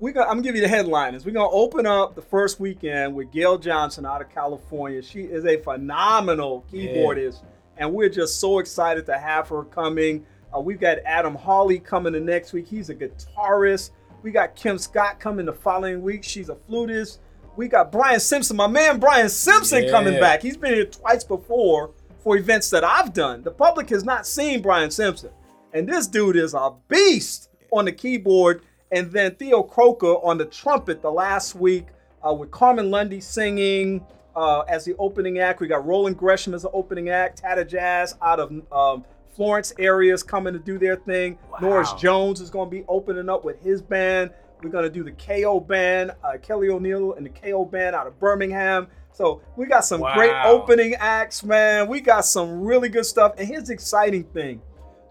[0.00, 0.22] we got.
[0.26, 1.24] I'm gonna give you the headliners.
[1.24, 5.00] We're gonna open up the first weekend with Gail Jhonson out of California.
[5.00, 7.44] She is a phenomenal keyboardist,
[7.76, 10.26] and we're just so excited to have her coming.
[10.56, 12.66] Uh, we've got Adam Hawley coming the next week.
[12.66, 13.90] He's a guitarist.
[14.22, 16.24] We got Kim Scott coming the following week.
[16.24, 17.18] She's a flutist.
[17.56, 20.42] We got Brian Simpson, my man Brian Simpson, coming back.
[20.42, 23.42] He's been here twice before for events that I've done.
[23.42, 25.30] The public has not seen Brian Simpson.
[25.72, 28.62] And this dude is a beast on the keyboard.
[28.92, 31.86] And then Theo Croker on the trumpet the last week
[32.26, 35.60] uh, with Carmen Lundy singing uh, as the opening act.
[35.60, 37.38] We got Roland Gresham as the opening act.
[37.38, 39.04] Tata Jazz out of um,
[39.36, 41.38] Florence areas coming to do their thing.
[41.60, 44.30] Norris Jones is going to be opening up with his band.
[44.62, 48.06] We're going to do the KO band, uh, Kelly O'Neill and the KO band out
[48.06, 48.88] of Birmingham.
[49.12, 51.86] So we got some great opening acts, man.
[51.86, 53.34] We got some really good stuff.
[53.36, 54.62] And here's the exciting thing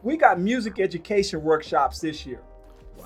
[0.01, 2.41] we got music education workshops this year.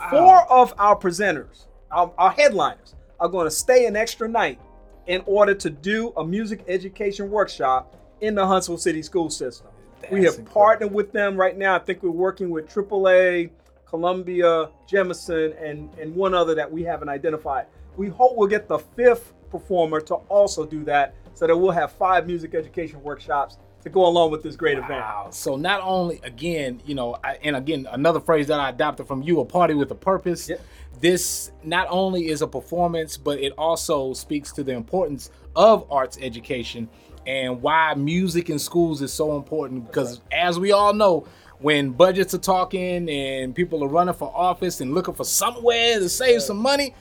[0.10, 4.60] Four of our presenters, our, our headliners, are going to stay an extra night
[5.08, 9.67] in order to do a music education workshop in the Huntsville City school system.
[10.12, 10.51] We have incredible.
[10.51, 11.75] partnered with them right now.
[11.75, 13.49] I think we're working with AAA,
[13.85, 17.65] Columbia, Jemison, and, and one other that we haven't identified.
[17.97, 21.91] We hope we'll get the fifth performer to also do that so that we'll have
[21.91, 24.91] five music education workshops to go along with this great event.
[24.91, 25.27] Wow.
[25.31, 29.21] So not only again, you know, I, and again another phrase that I adopted from
[29.23, 30.49] you, a party with a purpose.
[30.49, 30.62] Yep.
[30.99, 36.17] This not only is a performance, but it also speaks to the importance of arts
[36.21, 36.89] education
[37.30, 41.28] and why music in schools is so important because as we all know,
[41.60, 46.10] when budgets are talking and people are running for office and looking for somewhere to
[46.10, 46.96] save some money,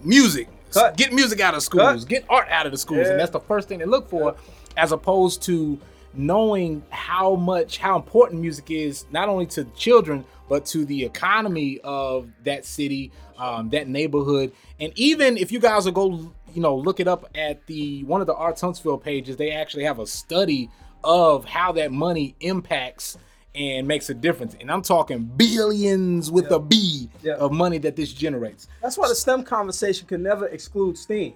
[0.00, 0.48] music.
[0.72, 0.96] Cut.
[0.96, 2.00] Get music out of schools.
[2.04, 2.08] Cut.
[2.08, 3.10] Get art out of the schools, Yeah.
[3.12, 4.34] and that's the first thing they look for,
[4.76, 5.78] as opposed to
[6.14, 11.80] knowing how much how important music is not only to children but to the economy
[11.82, 16.76] of that city, um, that neighborhood, and even if you guys will go, you know,
[16.76, 20.06] look it up at the one of the Arts Huntsville pages, they actually have a
[20.06, 20.70] study
[21.02, 23.18] of how that money impacts
[23.54, 24.56] and makes a difference.
[24.60, 26.56] And I'm talking billions with Yeah.
[26.56, 27.34] a B Yeah.
[27.34, 28.68] of money that this generates.
[28.82, 31.34] That's why the STEM conversation can never exclude STEAM.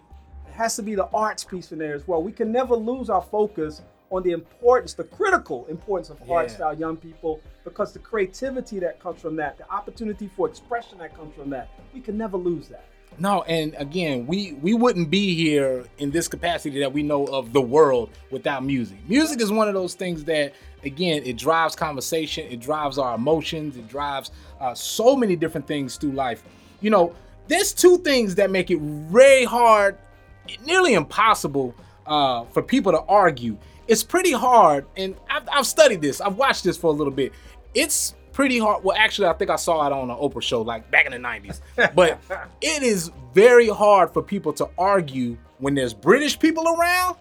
[0.49, 2.23] It has to be the arts piece in there as well.
[2.23, 6.59] We can never lose our focus on the importance, the critical importance of arts Yeah.
[6.59, 10.99] to our young people, because the creativity that comes from that, the opportunity for expression
[10.99, 12.85] that comes from that, we can never lose that.
[13.21, 17.53] No, and again, we we wouldn't be here in this capacity that we know of
[17.53, 18.99] the world without music.
[19.09, 20.55] Music is one of those things that,
[20.85, 25.97] again, it drives conversation, it drives our emotions, it drives uh, so many different things
[25.97, 26.45] through life.
[26.81, 27.15] You know,
[27.49, 29.99] there's two things that make it very hard,
[30.65, 31.75] nearly impossible,
[32.07, 33.59] uh, for people to argue.
[33.89, 36.21] It's pretty hard, and I've, I've studied this.
[36.21, 37.33] I've watched this for a little bit.
[37.75, 38.85] It's pretty hard.
[38.85, 41.19] Well, actually, I think I saw it on an Oprah show, like back in the
[41.19, 41.61] '90s.
[41.93, 42.21] But
[42.61, 47.17] it is very hard for people to argue when there's British people around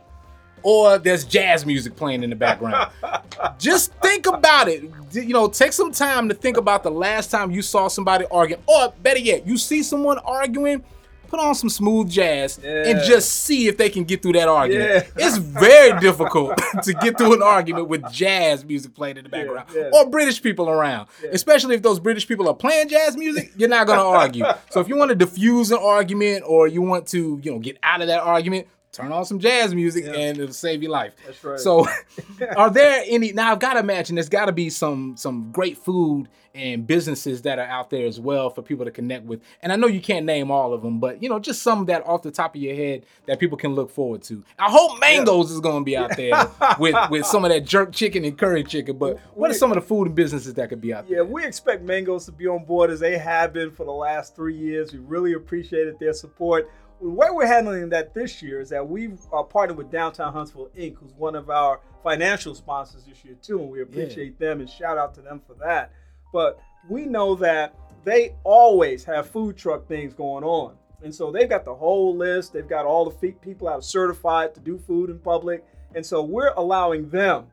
[0.62, 2.92] or there's jazz music playing in the background.
[3.58, 4.84] Just think about it.
[5.12, 8.62] You know, take some time to think about the last time you saw somebody arguing,
[8.68, 10.84] or better yet, you see someone arguing.
[11.28, 15.06] Put on some smooth jazz and just see if they can get through that argument.
[15.18, 15.28] Yeah.
[15.28, 19.68] It's very difficult to get through an argument with jazz music playing in the background
[19.74, 19.90] yeah.
[19.94, 21.08] or British people around.
[21.32, 24.46] Especially if those British people are playing jazz music, you're not going to argue.
[24.70, 27.78] So if you want to diffuse an argument or you want to, you know, get
[27.84, 31.14] out of that argument, turn on some jazz music and it'll save your life.
[31.26, 31.60] That's right.
[31.60, 31.88] So
[32.58, 35.78] are there any now I've got to imagine there's got to be some some great
[35.78, 39.42] food and businesses that are out there as well for people to connect with.
[39.62, 42.06] And I know you can't name all of them, but you know, just some that
[42.06, 44.44] off the top of your head that people can look forward to.
[44.58, 47.94] I hope Mangoes is going to be out there with with some of that jerk
[47.94, 50.82] chicken and curry chicken, but what are some of the food and businesses that could
[50.82, 51.20] be out there?
[51.20, 54.36] Yeah, we expect Mangoes to be on board as they have been for the last
[54.36, 54.92] three years.
[54.92, 56.70] We really appreciated their support.
[57.00, 60.72] The way we're handling that this year is that we've uh, partnered with Downtown Huntsville
[60.76, 64.70] Inc., who's one of our financial sponsors this year too, and we appreciate them and
[64.70, 65.92] shout out to them for that.
[66.34, 71.48] But we know that they always have food truck things going on, and so they've
[71.50, 72.54] got the whole list.
[72.54, 76.24] They've got all the people that are certified to do food in public, and so
[76.24, 77.46] we're allowing them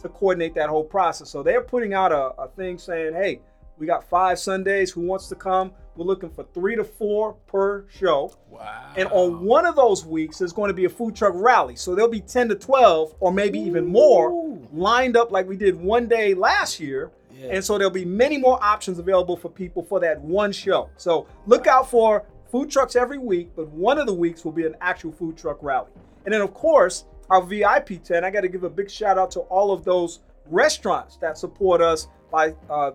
[0.00, 1.28] to coordinate that whole process.
[1.28, 3.40] So they're putting out a, a thing saying, hey,
[3.78, 4.92] we got five Sundays.
[4.92, 5.72] Who wants to come?
[5.96, 8.34] We're looking for three to four per show.
[8.48, 8.92] Wow.
[8.96, 11.76] And on one of those weeks, there's going to be a food truck rally.
[11.76, 15.78] So there'll be 10 to 12, or maybe even more, lined up like we did
[15.78, 17.10] one day last year.
[17.30, 17.48] Yeah.
[17.52, 20.88] And so there'll be many more options available for people for that one show.
[20.96, 24.64] So look out for food trucks every week, but one of the weeks will be
[24.64, 25.90] an actual food truck rally.
[26.24, 29.30] And then, of course, our VIP tent, I got to give a big shout out
[29.32, 32.92] to all of those restaurants that support us by uh,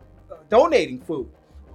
[0.50, 1.30] donating food.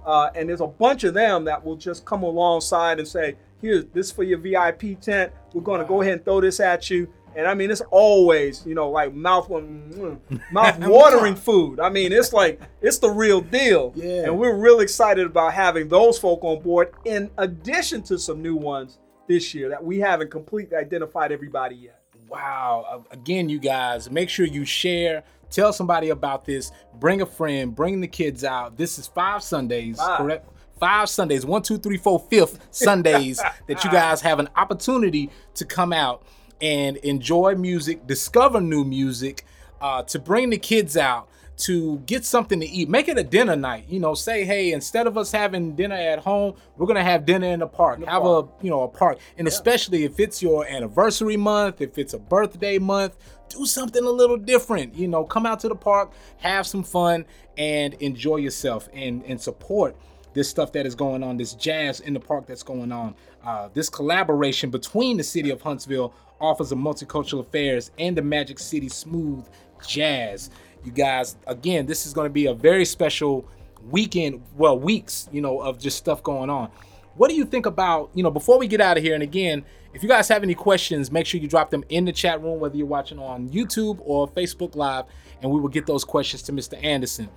[0.05, 3.85] Uh, and there's a bunch of them that will just come alongside and say, "Here's
[3.85, 5.31] this for your VIP tent.
[5.53, 8.65] We're going to go ahead and throw this at you." And I mean, it's always,
[8.65, 9.49] you know, like mouth
[10.51, 11.79] mouth watering food.
[11.79, 13.93] I mean, it's like it's the real deal.
[13.95, 14.25] Yeah.
[14.25, 18.55] And we're real excited about having those folk on board, in addition to some new
[18.55, 22.01] ones this year that we haven't completely identified everybody yet.
[22.27, 23.05] Wow.
[23.11, 25.23] Again, you guys, make sure you share.
[25.53, 26.71] Tell somebody about this.
[26.99, 27.75] Bring a friend.
[27.75, 28.75] Bring the kids out.
[28.75, 30.17] This is five Sundays, Five.
[30.17, 30.49] correct?
[30.79, 35.63] Five Sundays, one, two, three, four, fifth Sundays that you guys have an opportunity to
[35.63, 36.23] come out
[36.59, 39.45] and enjoy music, discover new music,
[39.79, 42.89] uh, to bring the kids out, to get something to eat.
[42.89, 43.85] Make it a dinner night.
[43.87, 47.47] You know, say, hey, instead of us having dinner at home, we're gonna have dinner
[47.47, 48.03] in the park.
[48.05, 52.13] have a you know a park, and especially if it's your anniversary month, if it's
[52.13, 53.15] a birthday month,
[53.53, 54.95] do something a little different.
[54.95, 57.25] You know, come out to the park, have some fun,
[57.57, 59.95] and enjoy yourself, and and support
[60.33, 63.15] this stuff that is going on, this jazz in the park that's going on.
[63.45, 68.57] Uh, this collaboration between the city of Huntsville, Office of Multicultural Affairs, and the Magic
[68.59, 69.45] City Smooth
[69.85, 70.49] Jazz.
[70.83, 73.47] You guys, again, this is going to be a very special
[73.89, 76.69] weekend, well, weeks, you know, of just stuff going on.
[77.15, 79.65] What do you think about, you know, before we get out of here, and again,
[79.93, 82.59] if you guys have any questions, make sure you drop them in the chat room,
[82.59, 85.05] whether you're watching on YouTube or Facebook Live,
[85.41, 86.81] and we will get those questions to Mr.
[86.83, 87.29] Anderson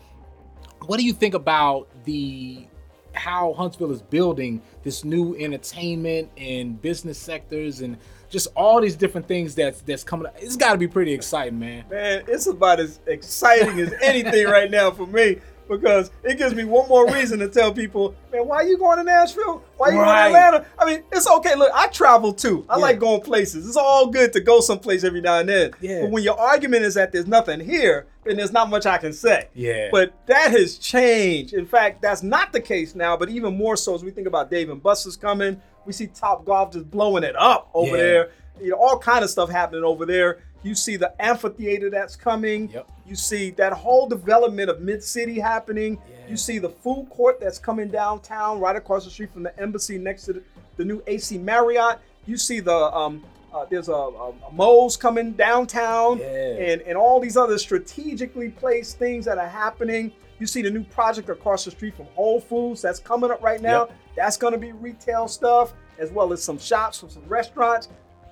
[0.87, 2.67] what do you think about the
[3.13, 7.97] how Huntsville is building this new entertainment and business sectors and
[8.29, 10.37] just all these different things that's that's coming up?
[10.39, 11.85] It's got to be pretty exciting, man.
[11.91, 16.65] Man, it's about as exciting as anything right now for me because it gives me
[16.65, 19.63] one more reason to tell people, man, why are you going to Nashville?
[19.77, 20.31] Why are you Right.
[20.31, 20.67] going to Atlanta?
[20.79, 21.55] I mean, it's okay.
[21.55, 22.65] Look, I travel too.
[22.69, 22.83] I Yeah.
[22.83, 23.67] like going places.
[23.67, 25.73] It's all good to go someplace every now and then.
[25.81, 26.03] Yeah.
[26.03, 29.13] But when your argument is that there's nothing here, then there's not much I can
[29.13, 29.49] say.
[29.55, 29.89] Yeah.
[29.91, 31.55] But that has changed.
[31.55, 34.51] In fact, that's not the case now, but even more so as we think about
[34.51, 35.61] Dave and Buster's coming.
[35.85, 38.03] We see Top Golf just blowing it up over Yeah.
[38.03, 38.29] there.
[38.61, 40.39] You know, all kind of stuff happening over there.
[40.67, 42.69] You see the amphitheater that's coming.
[42.71, 42.89] Yep.
[43.07, 45.97] You see that whole development of Mid City happening.
[46.11, 46.17] Yeah.
[46.31, 49.97] You see the food court that's coming downtown, right across the street from the embassy,
[49.97, 50.43] next to the,
[50.77, 52.01] the new AC Marriott.
[52.27, 53.25] You see the um,
[53.55, 56.25] uh, there's a, a, a Moe's coming downtown, Yeah.
[56.27, 60.11] and and all these other strategically placed things that are happening.
[60.41, 63.63] You see the new project across the street from Whole Foods that's coming up right
[63.63, 63.83] now.
[63.87, 63.93] Yep.
[64.17, 67.89] That's going to be retail stuff as well as some shops from some restaurants.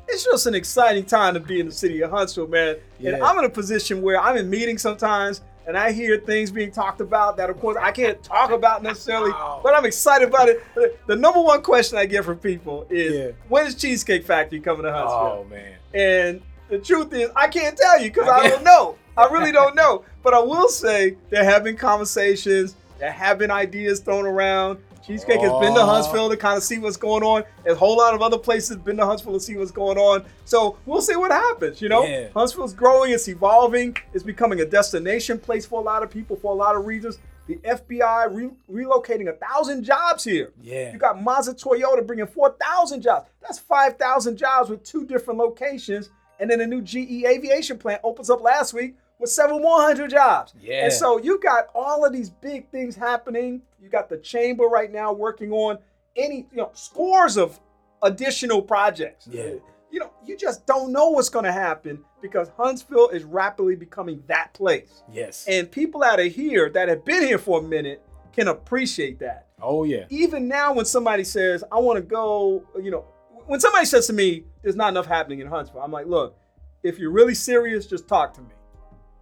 [0.09, 2.77] It's just an exciting time to be in the city of Huntsville, man.
[3.05, 6.71] And I'm in a position where I'm in meetings sometimes and I hear things being
[6.71, 9.31] talked about that, of course, I can't talk about necessarily,
[9.63, 10.63] but I'm excited about it.
[11.07, 13.31] The number one question I get from people is, Yeah.
[13.49, 15.19] when is Cheesecake Factory coming to Huntsville?
[15.41, 15.75] Oh man.
[15.95, 18.97] And the truth is, I can't tell you because I I, don't know.
[19.17, 20.05] I really don't know.
[20.23, 24.79] But I will say there have been conversations, there have been ideas thrown around.
[25.07, 27.45] Cheesecake has been to Huntsville to kind of see what's going on.
[27.63, 30.25] There's a whole lot of other places been to Huntsville to see what's going on.
[30.47, 31.83] So we'll see what happens.
[31.83, 32.29] You know, Yeah.
[32.35, 36.53] Huntsville's growing, it's evolving, it's becoming a destination place for a lot of people for
[36.53, 37.19] a lot of reasons.
[37.47, 40.53] The FBI re- relocating a thousand jobs here.
[40.63, 40.93] Yeah.
[40.93, 43.29] You got Mazda Toyota bringing 4,000 jobs.
[43.43, 46.09] That's 5,000 jobs with two different locations.
[46.41, 50.11] And then a new GE aviation plant opens up last week with seven more hundred
[50.11, 50.55] jobs.
[50.61, 50.85] Yeah.
[50.85, 53.63] And so you got all of these big things happening.
[53.85, 55.77] You got the chamber right now working on
[56.17, 57.61] any, you know, scores of
[58.03, 59.29] additional projects.
[59.31, 59.57] Yeah.
[59.91, 64.23] You know, you just don't know what's going to happen because Huntsville is rapidly becoming
[64.27, 65.03] that place.
[65.13, 65.45] Yes.
[65.47, 69.47] And people out of here that have been here for a minute can appreciate that
[69.63, 70.05] oh yeah.
[70.11, 73.05] even now when somebody says i want to go you know
[73.47, 76.37] when somebody says to me there's not enough happening in huntsville i'm like look
[76.83, 78.49] if you're really serious just talk to me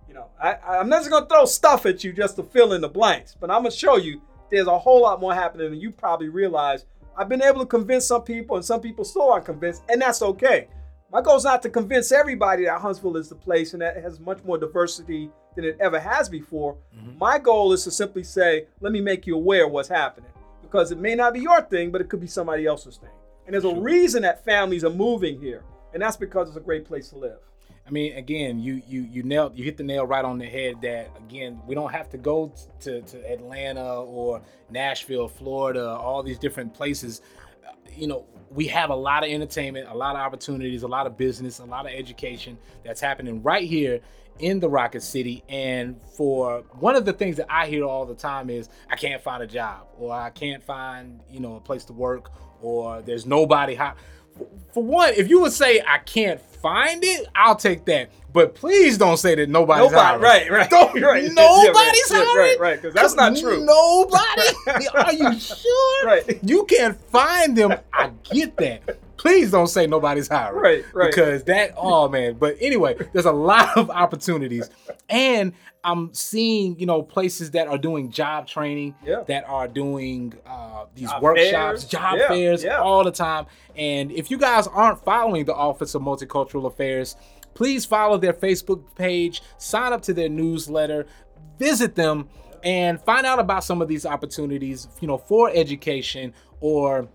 [0.09, 2.73] you know I, i'm not just going to throw stuff at you just to fill
[2.73, 4.23] in the blanks but i'm going to show you
[4.53, 6.85] there's a whole lot more happening than you probably realize.
[7.17, 10.21] I've been able to convince some people and some people still aren't convinced and that's
[10.23, 10.69] okay.
[11.11, 14.03] My goal is not to convince everybody that huntsville is the place and that it
[14.03, 16.77] has much more diversity than it ever has before.
[16.97, 17.19] Mm-hmm.
[17.19, 20.31] My goal is to simply say let me make you aware of what's happening.
[20.61, 23.11] Because it may not be your thing, but it could be somebody else's thing.
[23.47, 26.87] And there's a reason that families are moving here, and that's because it's a great
[26.87, 27.39] place to live.
[27.87, 30.81] I mean, again, you you you nailed you hit the nail right on the head.
[30.83, 36.39] That again, we don't have to go to to Atlanta or Nashville, Florida, all these
[36.39, 37.23] different places.
[37.67, 41.07] Uh, You know, we have a lot of entertainment, a lot of opportunities, a lot
[41.07, 44.01] of business, a lot of education that's happening right here
[44.39, 45.43] in the Rocket City.
[45.49, 49.21] And for one of the things that I hear all the time is I can't
[49.23, 52.31] find a job, or I can't find you know a place to work,
[52.63, 53.97] or there's nobody hot
[54.73, 58.11] for one, if you would say I can't find it, I'll take that.
[58.33, 60.23] But please don't say that nobody's Nobody, hiring.
[60.23, 61.23] right, right, Don't, right.
[61.23, 62.59] Yeah, Nobody's right, yeah, hiring.
[62.61, 63.63] right, Because that's not true.
[63.65, 64.89] Nobody.
[64.95, 66.07] Are you sure?
[66.07, 66.39] Right.
[66.43, 67.75] You can't find them.
[67.93, 68.99] I get that.
[69.19, 70.61] Please don't say nobody's hiring.
[70.63, 71.11] Right, right.
[71.11, 72.35] Because that, oh man.
[72.39, 74.69] But anyway, there's a lot of opportunities,
[75.11, 75.53] and
[75.85, 79.25] I'm seeing you know places that are doing job training, Yeah.
[79.27, 81.85] that are doing uh, these Job workshops, fairs.
[81.87, 82.79] job Yeah, fairs, yeah.
[82.81, 83.47] all the time.
[83.77, 87.17] And if you guys aren't following the Office of Multicultural Affairs,
[87.55, 91.07] please follow their Facebook page, sign up to their newsletter,
[91.59, 92.29] visit them,
[92.63, 97.09] and find out about some of these opportunities, you know, for education or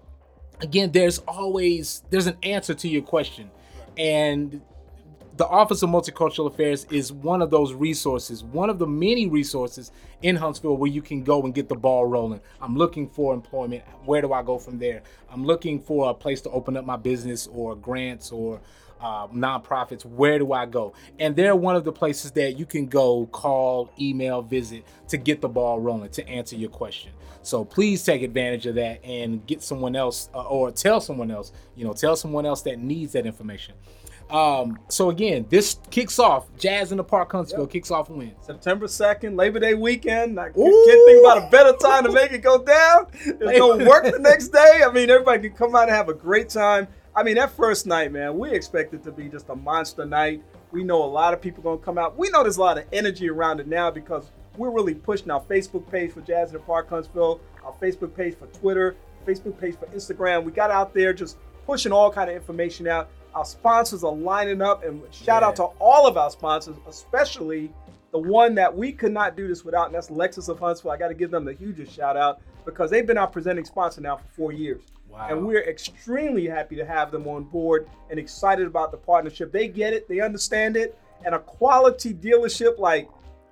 [0.59, 3.49] again, there's always there's an answer to your question.
[3.97, 4.61] And
[5.37, 9.91] the Office of Multicultural Affairs is one of those resources, one of the many resources
[10.23, 12.41] in Huntsville where you can go and get the ball rolling.
[12.59, 13.83] I'm looking for employment.
[14.05, 15.03] Where do I go from there?
[15.29, 18.59] I'm looking for a place to open up my business or grants or
[18.99, 20.05] uh, nonprofits.
[20.05, 20.93] Where do I go?
[21.19, 25.41] And they're one of the places that you can go, call, email, visit to get
[25.41, 27.11] the ball rolling to answer your question.
[27.43, 31.51] So please take advantage of that and get someone else uh, or tell someone else,
[31.75, 33.75] you know, tell someone else that needs that information.
[34.29, 38.35] Um, so again, this kicks off Jazz in the Park Huntsville kicks off when?
[38.41, 40.39] September 2nd, Labor Day weekend.
[40.39, 40.85] I can't Ooh.
[40.85, 43.07] can't think about a better time to make it go down.
[43.23, 44.81] There's no work the next day.
[44.85, 46.87] I mean, everybody can come out and have a great time.
[47.15, 50.43] I mean, that first night, man, we expect it to be just a monster night.
[50.71, 52.17] We know a lot of people going to come out.
[52.17, 55.41] We know there's a lot of energy around it now because we're really pushing our
[55.41, 59.77] Facebook page for Jazz in the Park Huntsville, our Facebook page for Twitter, Facebook page
[59.77, 60.43] for Instagram.
[60.43, 63.09] We got out there just pushing all kind of information out.
[63.37, 67.71] Our sponsors are lining up, and shout out to all of our sponsors, especially
[68.11, 70.89] the one that we could not do this without, and that's Lexus of Huntsville.
[70.89, 74.01] I got to give them the hugest shout out because they've been our presenting sponsor
[74.01, 74.81] now for four years.
[75.07, 75.27] Wow.
[75.29, 79.51] And we're extremely happy to have them on board and excited about the partnership.
[79.51, 83.07] They get it, they understand it, and a quality dealership like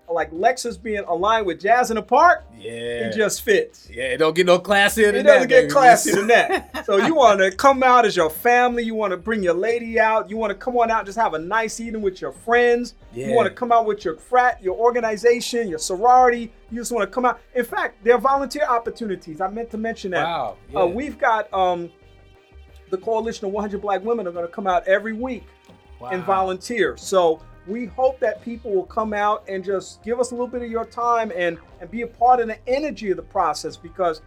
[0.10, 2.72] like Lexus being aligned with Jazz in the Park, Yeah.
[3.10, 3.89] it just fits.
[3.91, 6.72] yeah, it don't get no classier than It that, It doesn't get classier than that.
[6.86, 8.84] So you want to come out as your family.
[8.84, 10.30] You want to bring your lady out.
[10.30, 12.93] You want to come on out and just have a nice evening with your friends.
[13.12, 13.30] Yeah.
[13.30, 16.53] You want to come out with your frat, your organization, your sorority.
[16.70, 17.39] You just want to come out.
[17.56, 19.41] In fact, there are volunteer opportunities.
[19.41, 20.26] I meant to mention that.
[20.26, 20.80] Wow, yeah.
[20.82, 21.89] Uh, we've got um,
[22.91, 25.45] the Coalition of 100 Black Women are going to come out every week
[26.12, 26.95] and volunteer.
[26.97, 30.61] So we hope that people will come out and just give us a little bit
[30.61, 34.22] of your time and and be a part of the energy of the process because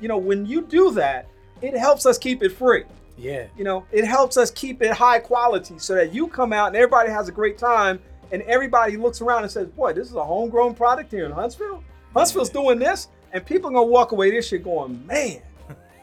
[0.00, 1.26] you know when you do that
[1.62, 2.84] it helps us keep it free
[3.16, 3.46] Yeah.
[3.56, 6.76] you know it helps us keep it high quality so that you come out and
[6.76, 7.98] everybody has a great time
[8.32, 11.82] and everybody looks around and says boy this is a homegrown product here in huntsville
[12.14, 15.40] huntsville's doing this and people are gonna walk away this shit going man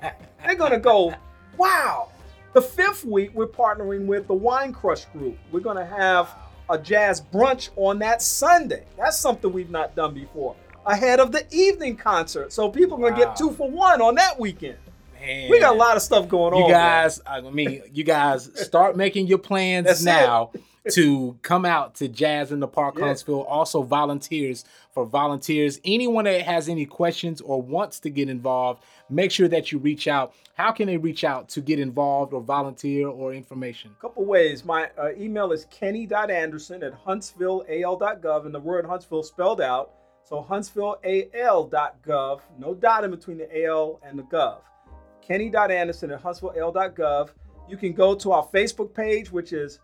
[0.46, 1.14] they're gonna go,
[1.58, 2.10] wow.
[2.54, 5.38] The fifth week, we're partnering with the Wine Crush Group.
[5.52, 6.30] We're gonna have
[6.70, 8.86] a jazz brunch on that Sunday.
[8.98, 10.56] That's something we've not done before.
[10.86, 13.28] Ahead of the evening concert, so people are gonna Wow.
[13.28, 14.78] get two for one on that weekend.
[15.26, 15.50] Man.
[15.50, 16.70] We got a lot of stuff going You on.
[16.70, 20.52] You guys, I mean, you guys start making your plans That's now
[20.92, 23.06] to come out to Jazz in the Park, Yeah.
[23.06, 23.44] Huntsville.
[23.44, 25.80] Also, volunteers for volunteers.
[25.86, 30.10] Anyone that has any questions or wants to get involved, make sure that you reach
[30.10, 30.34] out.
[30.56, 33.92] How can they reach out to get involved or volunteer or information?
[33.98, 34.66] A couple ways.
[34.66, 39.92] My uh, email is kenny.anderson at huntsvilleal.gov, and the word Huntsville spelled out.
[40.26, 44.60] So huntsvilleal.gov, no dot in between the AL and the gov.
[45.28, 47.30] Kenny.anderson at huntsvilleal.gov.
[47.70, 49.80] You can go to our Facebook page, which is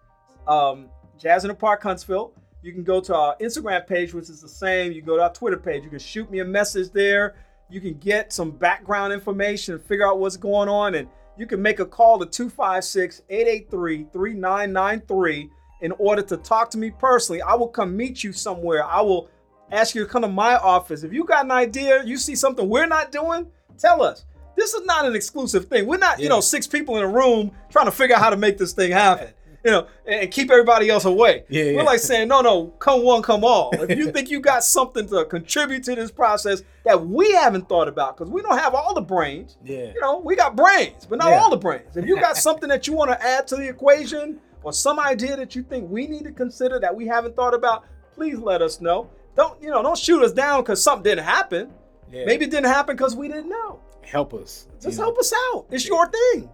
[0.47, 2.33] um, Jazz in the Park Huntsville.
[2.61, 4.91] You can go to our Instagram page, which is the same.
[4.91, 5.83] You can go to our Twitter page.
[5.83, 7.35] You can shoot me a message there.
[7.69, 11.79] You can get some background information, figure out what's going on, and you can make
[11.79, 15.49] a call to 256 883 3993
[15.81, 17.41] in order to talk to me personally.
[17.41, 18.83] I will come meet you somewhere.
[18.83, 19.29] I will
[19.71, 21.03] ask you to come to my office.
[21.03, 24.25] If you got an idea, you see something we're not doing, tell us.
[24.59, 25.85] This is not an exclusive thing.
[25.87, 28.37] We're not, you know, six people in a room trying to figure out how to
[28.37, 29.29] make this thing happen.
[29.65, 31.43] You know, and keep everybody else away.
[31.49, 31.81] Yeah, We're yeah.
[31.83, 33.71] like saying, no, no, come one, come all.
[33.73, 37.89] If you think you got something to contribute to this process that we haven't thought
[37.89, 39.57] about, because we don't have all the brains.
[39.65, 39.91] Yeah.
[39.93, 41.41] You know, we got brains, but not Yeah.
[41.41, 41.97] all the brains.
[41.97, 45.35] If you got something that you want to add to the equation or some idea
[45.35, 47.83] that you think we need to consider that we haven't thought about,
[48.15, 49.09] please let us know.
[49.35, 51.69] Don't, you know, don't shoot us down because something didn't happen.
[52.09, 52.23] Yeah.
[52.25, 53.81] Maybe it didn't happen because we didn't know.
[54.01, 54.67] Help us.
[54.81, 55.05] Just know?
[55.05, 55.65] help us out.
[55.71, 56.49] It's your thing.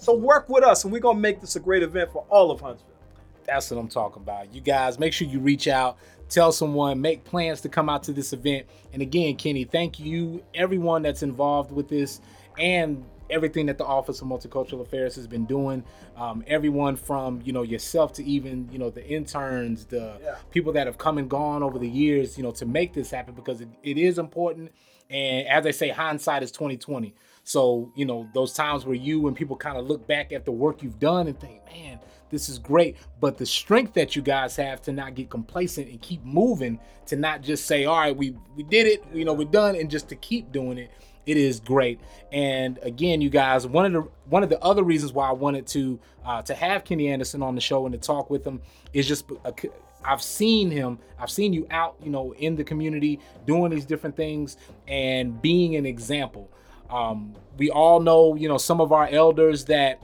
[0.00, 2.60] So work with us and we're gonna make this a great event for all of
[2.60, 2.92] Huntsville.
[3.46, 4.54] That's what I'm talking about.
[4.54, 5.96] You guys, make sure you reach out,
[6.28, 8.66] tell someone, make plans to come out to this event.
[8.92, 12.20] And again, Kenny, thank you, everyone that's involved with this
[12.58, 15.82] and everything that the Office of Multicultural Affairs has been doing.
[16.16, 20.36] Um, everyone from, you know, yourself to even, you know, the interns, the Yeah.
[20.50, 23.34] people that have come and gone over the years, you know, to make this happen
[23.34, 24.70] because it, it is important.
[25.10, 27.14] And as I say, hindsight is 2020.
[27.44, 30.52] So, you know, those times where you and people kind of look back at the
[30.52, 31.98] work you've done and think, man,
[32.30, 32.96] this is great.
[33.20, 37.16] But the strength that you guys have to not get complacent and keep moving, to
[37.16, 40.08] not just say, all right, we we did it, you know, we're done, and just
[40.10, 40.90] to keep doing it.
[41.24, 42.00] It is great.
[42.32, 45.66] And again, you guys, one of the one of the other reasons why I wanted
[45.68, 48.60] to uh, to have Kenny Anderson on the show and to talk with him
[48.92, 49.54] is just a,
[50.04, 50.98] I've seen him.
[51.18, 55.76] I've seen you out, you know, in the community doing these different things and being
[55.76, 56.50] an example.
[56.90, 60.00] Um, we all know, you know, some of our elders that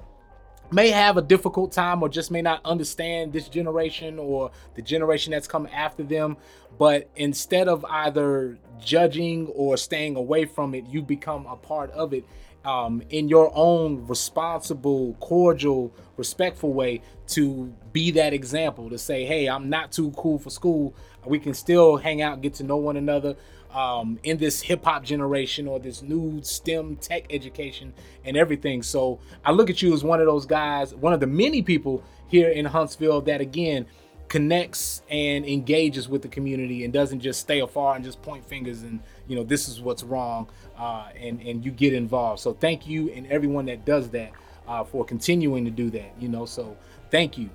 [0.70, 5.30] may have a difficult time or just may not understand this generation or the generation
[5.30, 6.36] that's come after them.
[6.78, 12.12] But instead of either judging or staying away from it, you become a part of
[12.12, 12.24] it
[12.64, 19.48] um, in your own responsible, cordial, respectful way to be that example to say, hey,
[19.48, 20.94] I'm not too cool for school.
[21.24, 23.36] We can still hang out, get to know one another
[23.72, 27.92] um, in this hip hop generation or this new STEM tech education
[28.24, 28.82] and everything.
[28.82, 32.02] So I look at you as one of those guys, one of the many people
[32.28, 33.86] here in Huntsville that again
[34.28, 38.82] connects and engages with the community and doesn't just stay afar and just point fingers
[38.82, 42.40] and you know this is what's wrong uh, and and you get involved.
[42.40, 44.32] So thank you and everyone that does that
[44.66, 46.12] uh, for continuing to do that.
[46.18, 46.76] You know, so
[47.10, 47.50] thank you.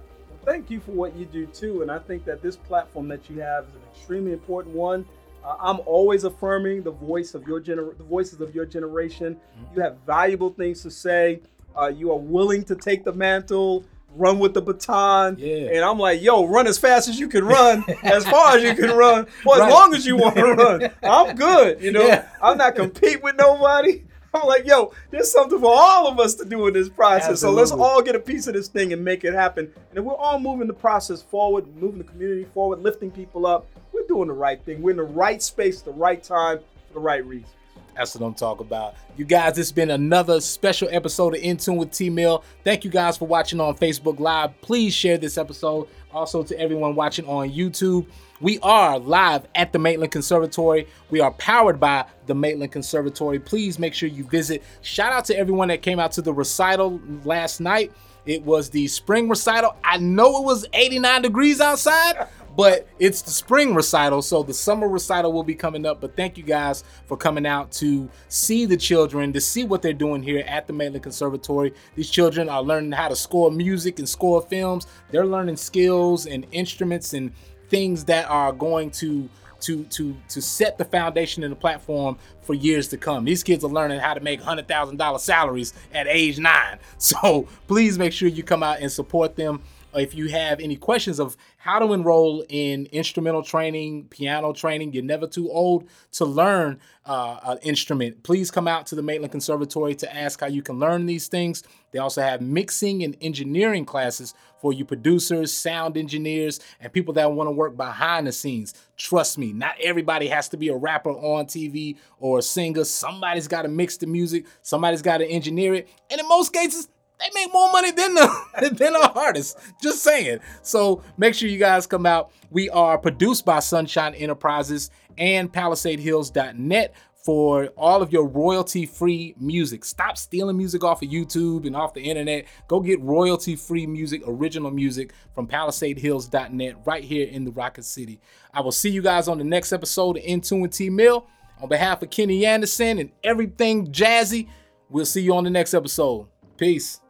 [0.45, 3.41] Thank you for what you do too, and I think that this platform that you
[3.41, 5.05] have is an extremely important one.
[5.43, 9.37] Uh, I'm always affirming the voice of your gener- the voices of your generation.
[9.75, 11.41] You have valuable things to say.
[11.77, 15.55] Uh, you are willing to take the mantle, run with the baton, Yeah.
[15.73, 18.73] and I'm like, yo, run as fast as you can run, as far as you
[18.75, 20.89] can run, for as long as you want to run.
[21.03, 22.05] I'm good, you know.
[22.05, 22.27] Yeah.
[22.41, 24.03] I'm not compete with nobody.
[24.33, 27.39] I'm like, yo, there's something for all of us to do in this process.
[27.39, 29.71] So let's all get a piece of this thing and make it happen.
[29.89, 33.65] And if we're all moving the process forward, moving the community forward, lifting people up,
[33.91, 34.83] we're doing the right thing.
[34.83, 37.49] We're in the right space, the right time, for the right reason.
[37.95, 38.95] That's what I'm talking about.
[39.17, 42.43] You guys, it's been another special episode of In Tune with T Mill.
[42.63, 44.59] Thank you guys for watching on Facebook Live.
[44.61, 48.05] Please share this episode also to everyone watching on YouTube.
[48.41, 50.87] We are live at the Maitland Conservatory.
[51.09, 53.37] We are powered by the Maitland Conservatory.
[53.37, 54.63] Please make sure you visit.
[54.81, 57.91] Shout out to everyone that came out to the recital last night.
[58.25, 59.75] It was the spring recital.
[59.83, 64.89] I know it was 89 degrees outside, but it's the spring recital, so the summer
[64.89, 66.01] recital will be coming up.
[66.01, 69.93] But thank you guys for coming out to see the children, to see what they're
[69.93, 71.73] doing here at the Maitland Conservatory.
[71.95, 74.87] These children are learning how to score music and score films.
[75.09, 77.31] They're learning skills and instruments and
[77.69, 79.29] things that are going to
[79.61, 83.25] to to to set the foundation and the platform for years to come.
[83.25, 86.79] These kids are learning how to make hundred thousand dollar salaries at age nine.
[86.97, 89.61] So please make sure you come out and support them.
[89.95, 95.03] If you have any questions of how to enroll in instrumental training, piano training, you're
[95.03, 98.23] never too old to learn uh, an instrument.
[98.23, 101.63] Please come out to the Maitland Conservatory to ask how you can learn these things.
[101.91, 107.33] They also have mixing and engineering classes for you producers, sound engineers, and people that
[107.33, 108.73] want to work behind the scenes.
[108.95, 112.85] Trust me, not everybody has to be a rapper on TV or a singer.
[112.85, 116.87] Somebody's got to mix the music, somebody's got to engineer it, and in most cases,
[117.19, 119.55] they make more money than the than our artists.
[119.81, 120.39] Just saying.
[120.61, 122.31] So make sure you guys come out.
[122.49, 129.83] We are produced by Sunshine Enterprises and PalisadeHills.net for all of your royalty-free music.
[129.83, 132.45] Stop stealing music off of YouTube and off the internet.
[132.67, 138.21] Go get royalty-free music, original music from PalisadeHills.net right here in the Rocket City.
[138.53, 141.27] I will see you guys on the next episode of In Tune with T Mill.
[141.61, 144.47] On behalf of Kenny Anderson and everything jazzy,
[144.89, 146.27] we'll see you on the next episode.
[146.55, 147.01] Peace.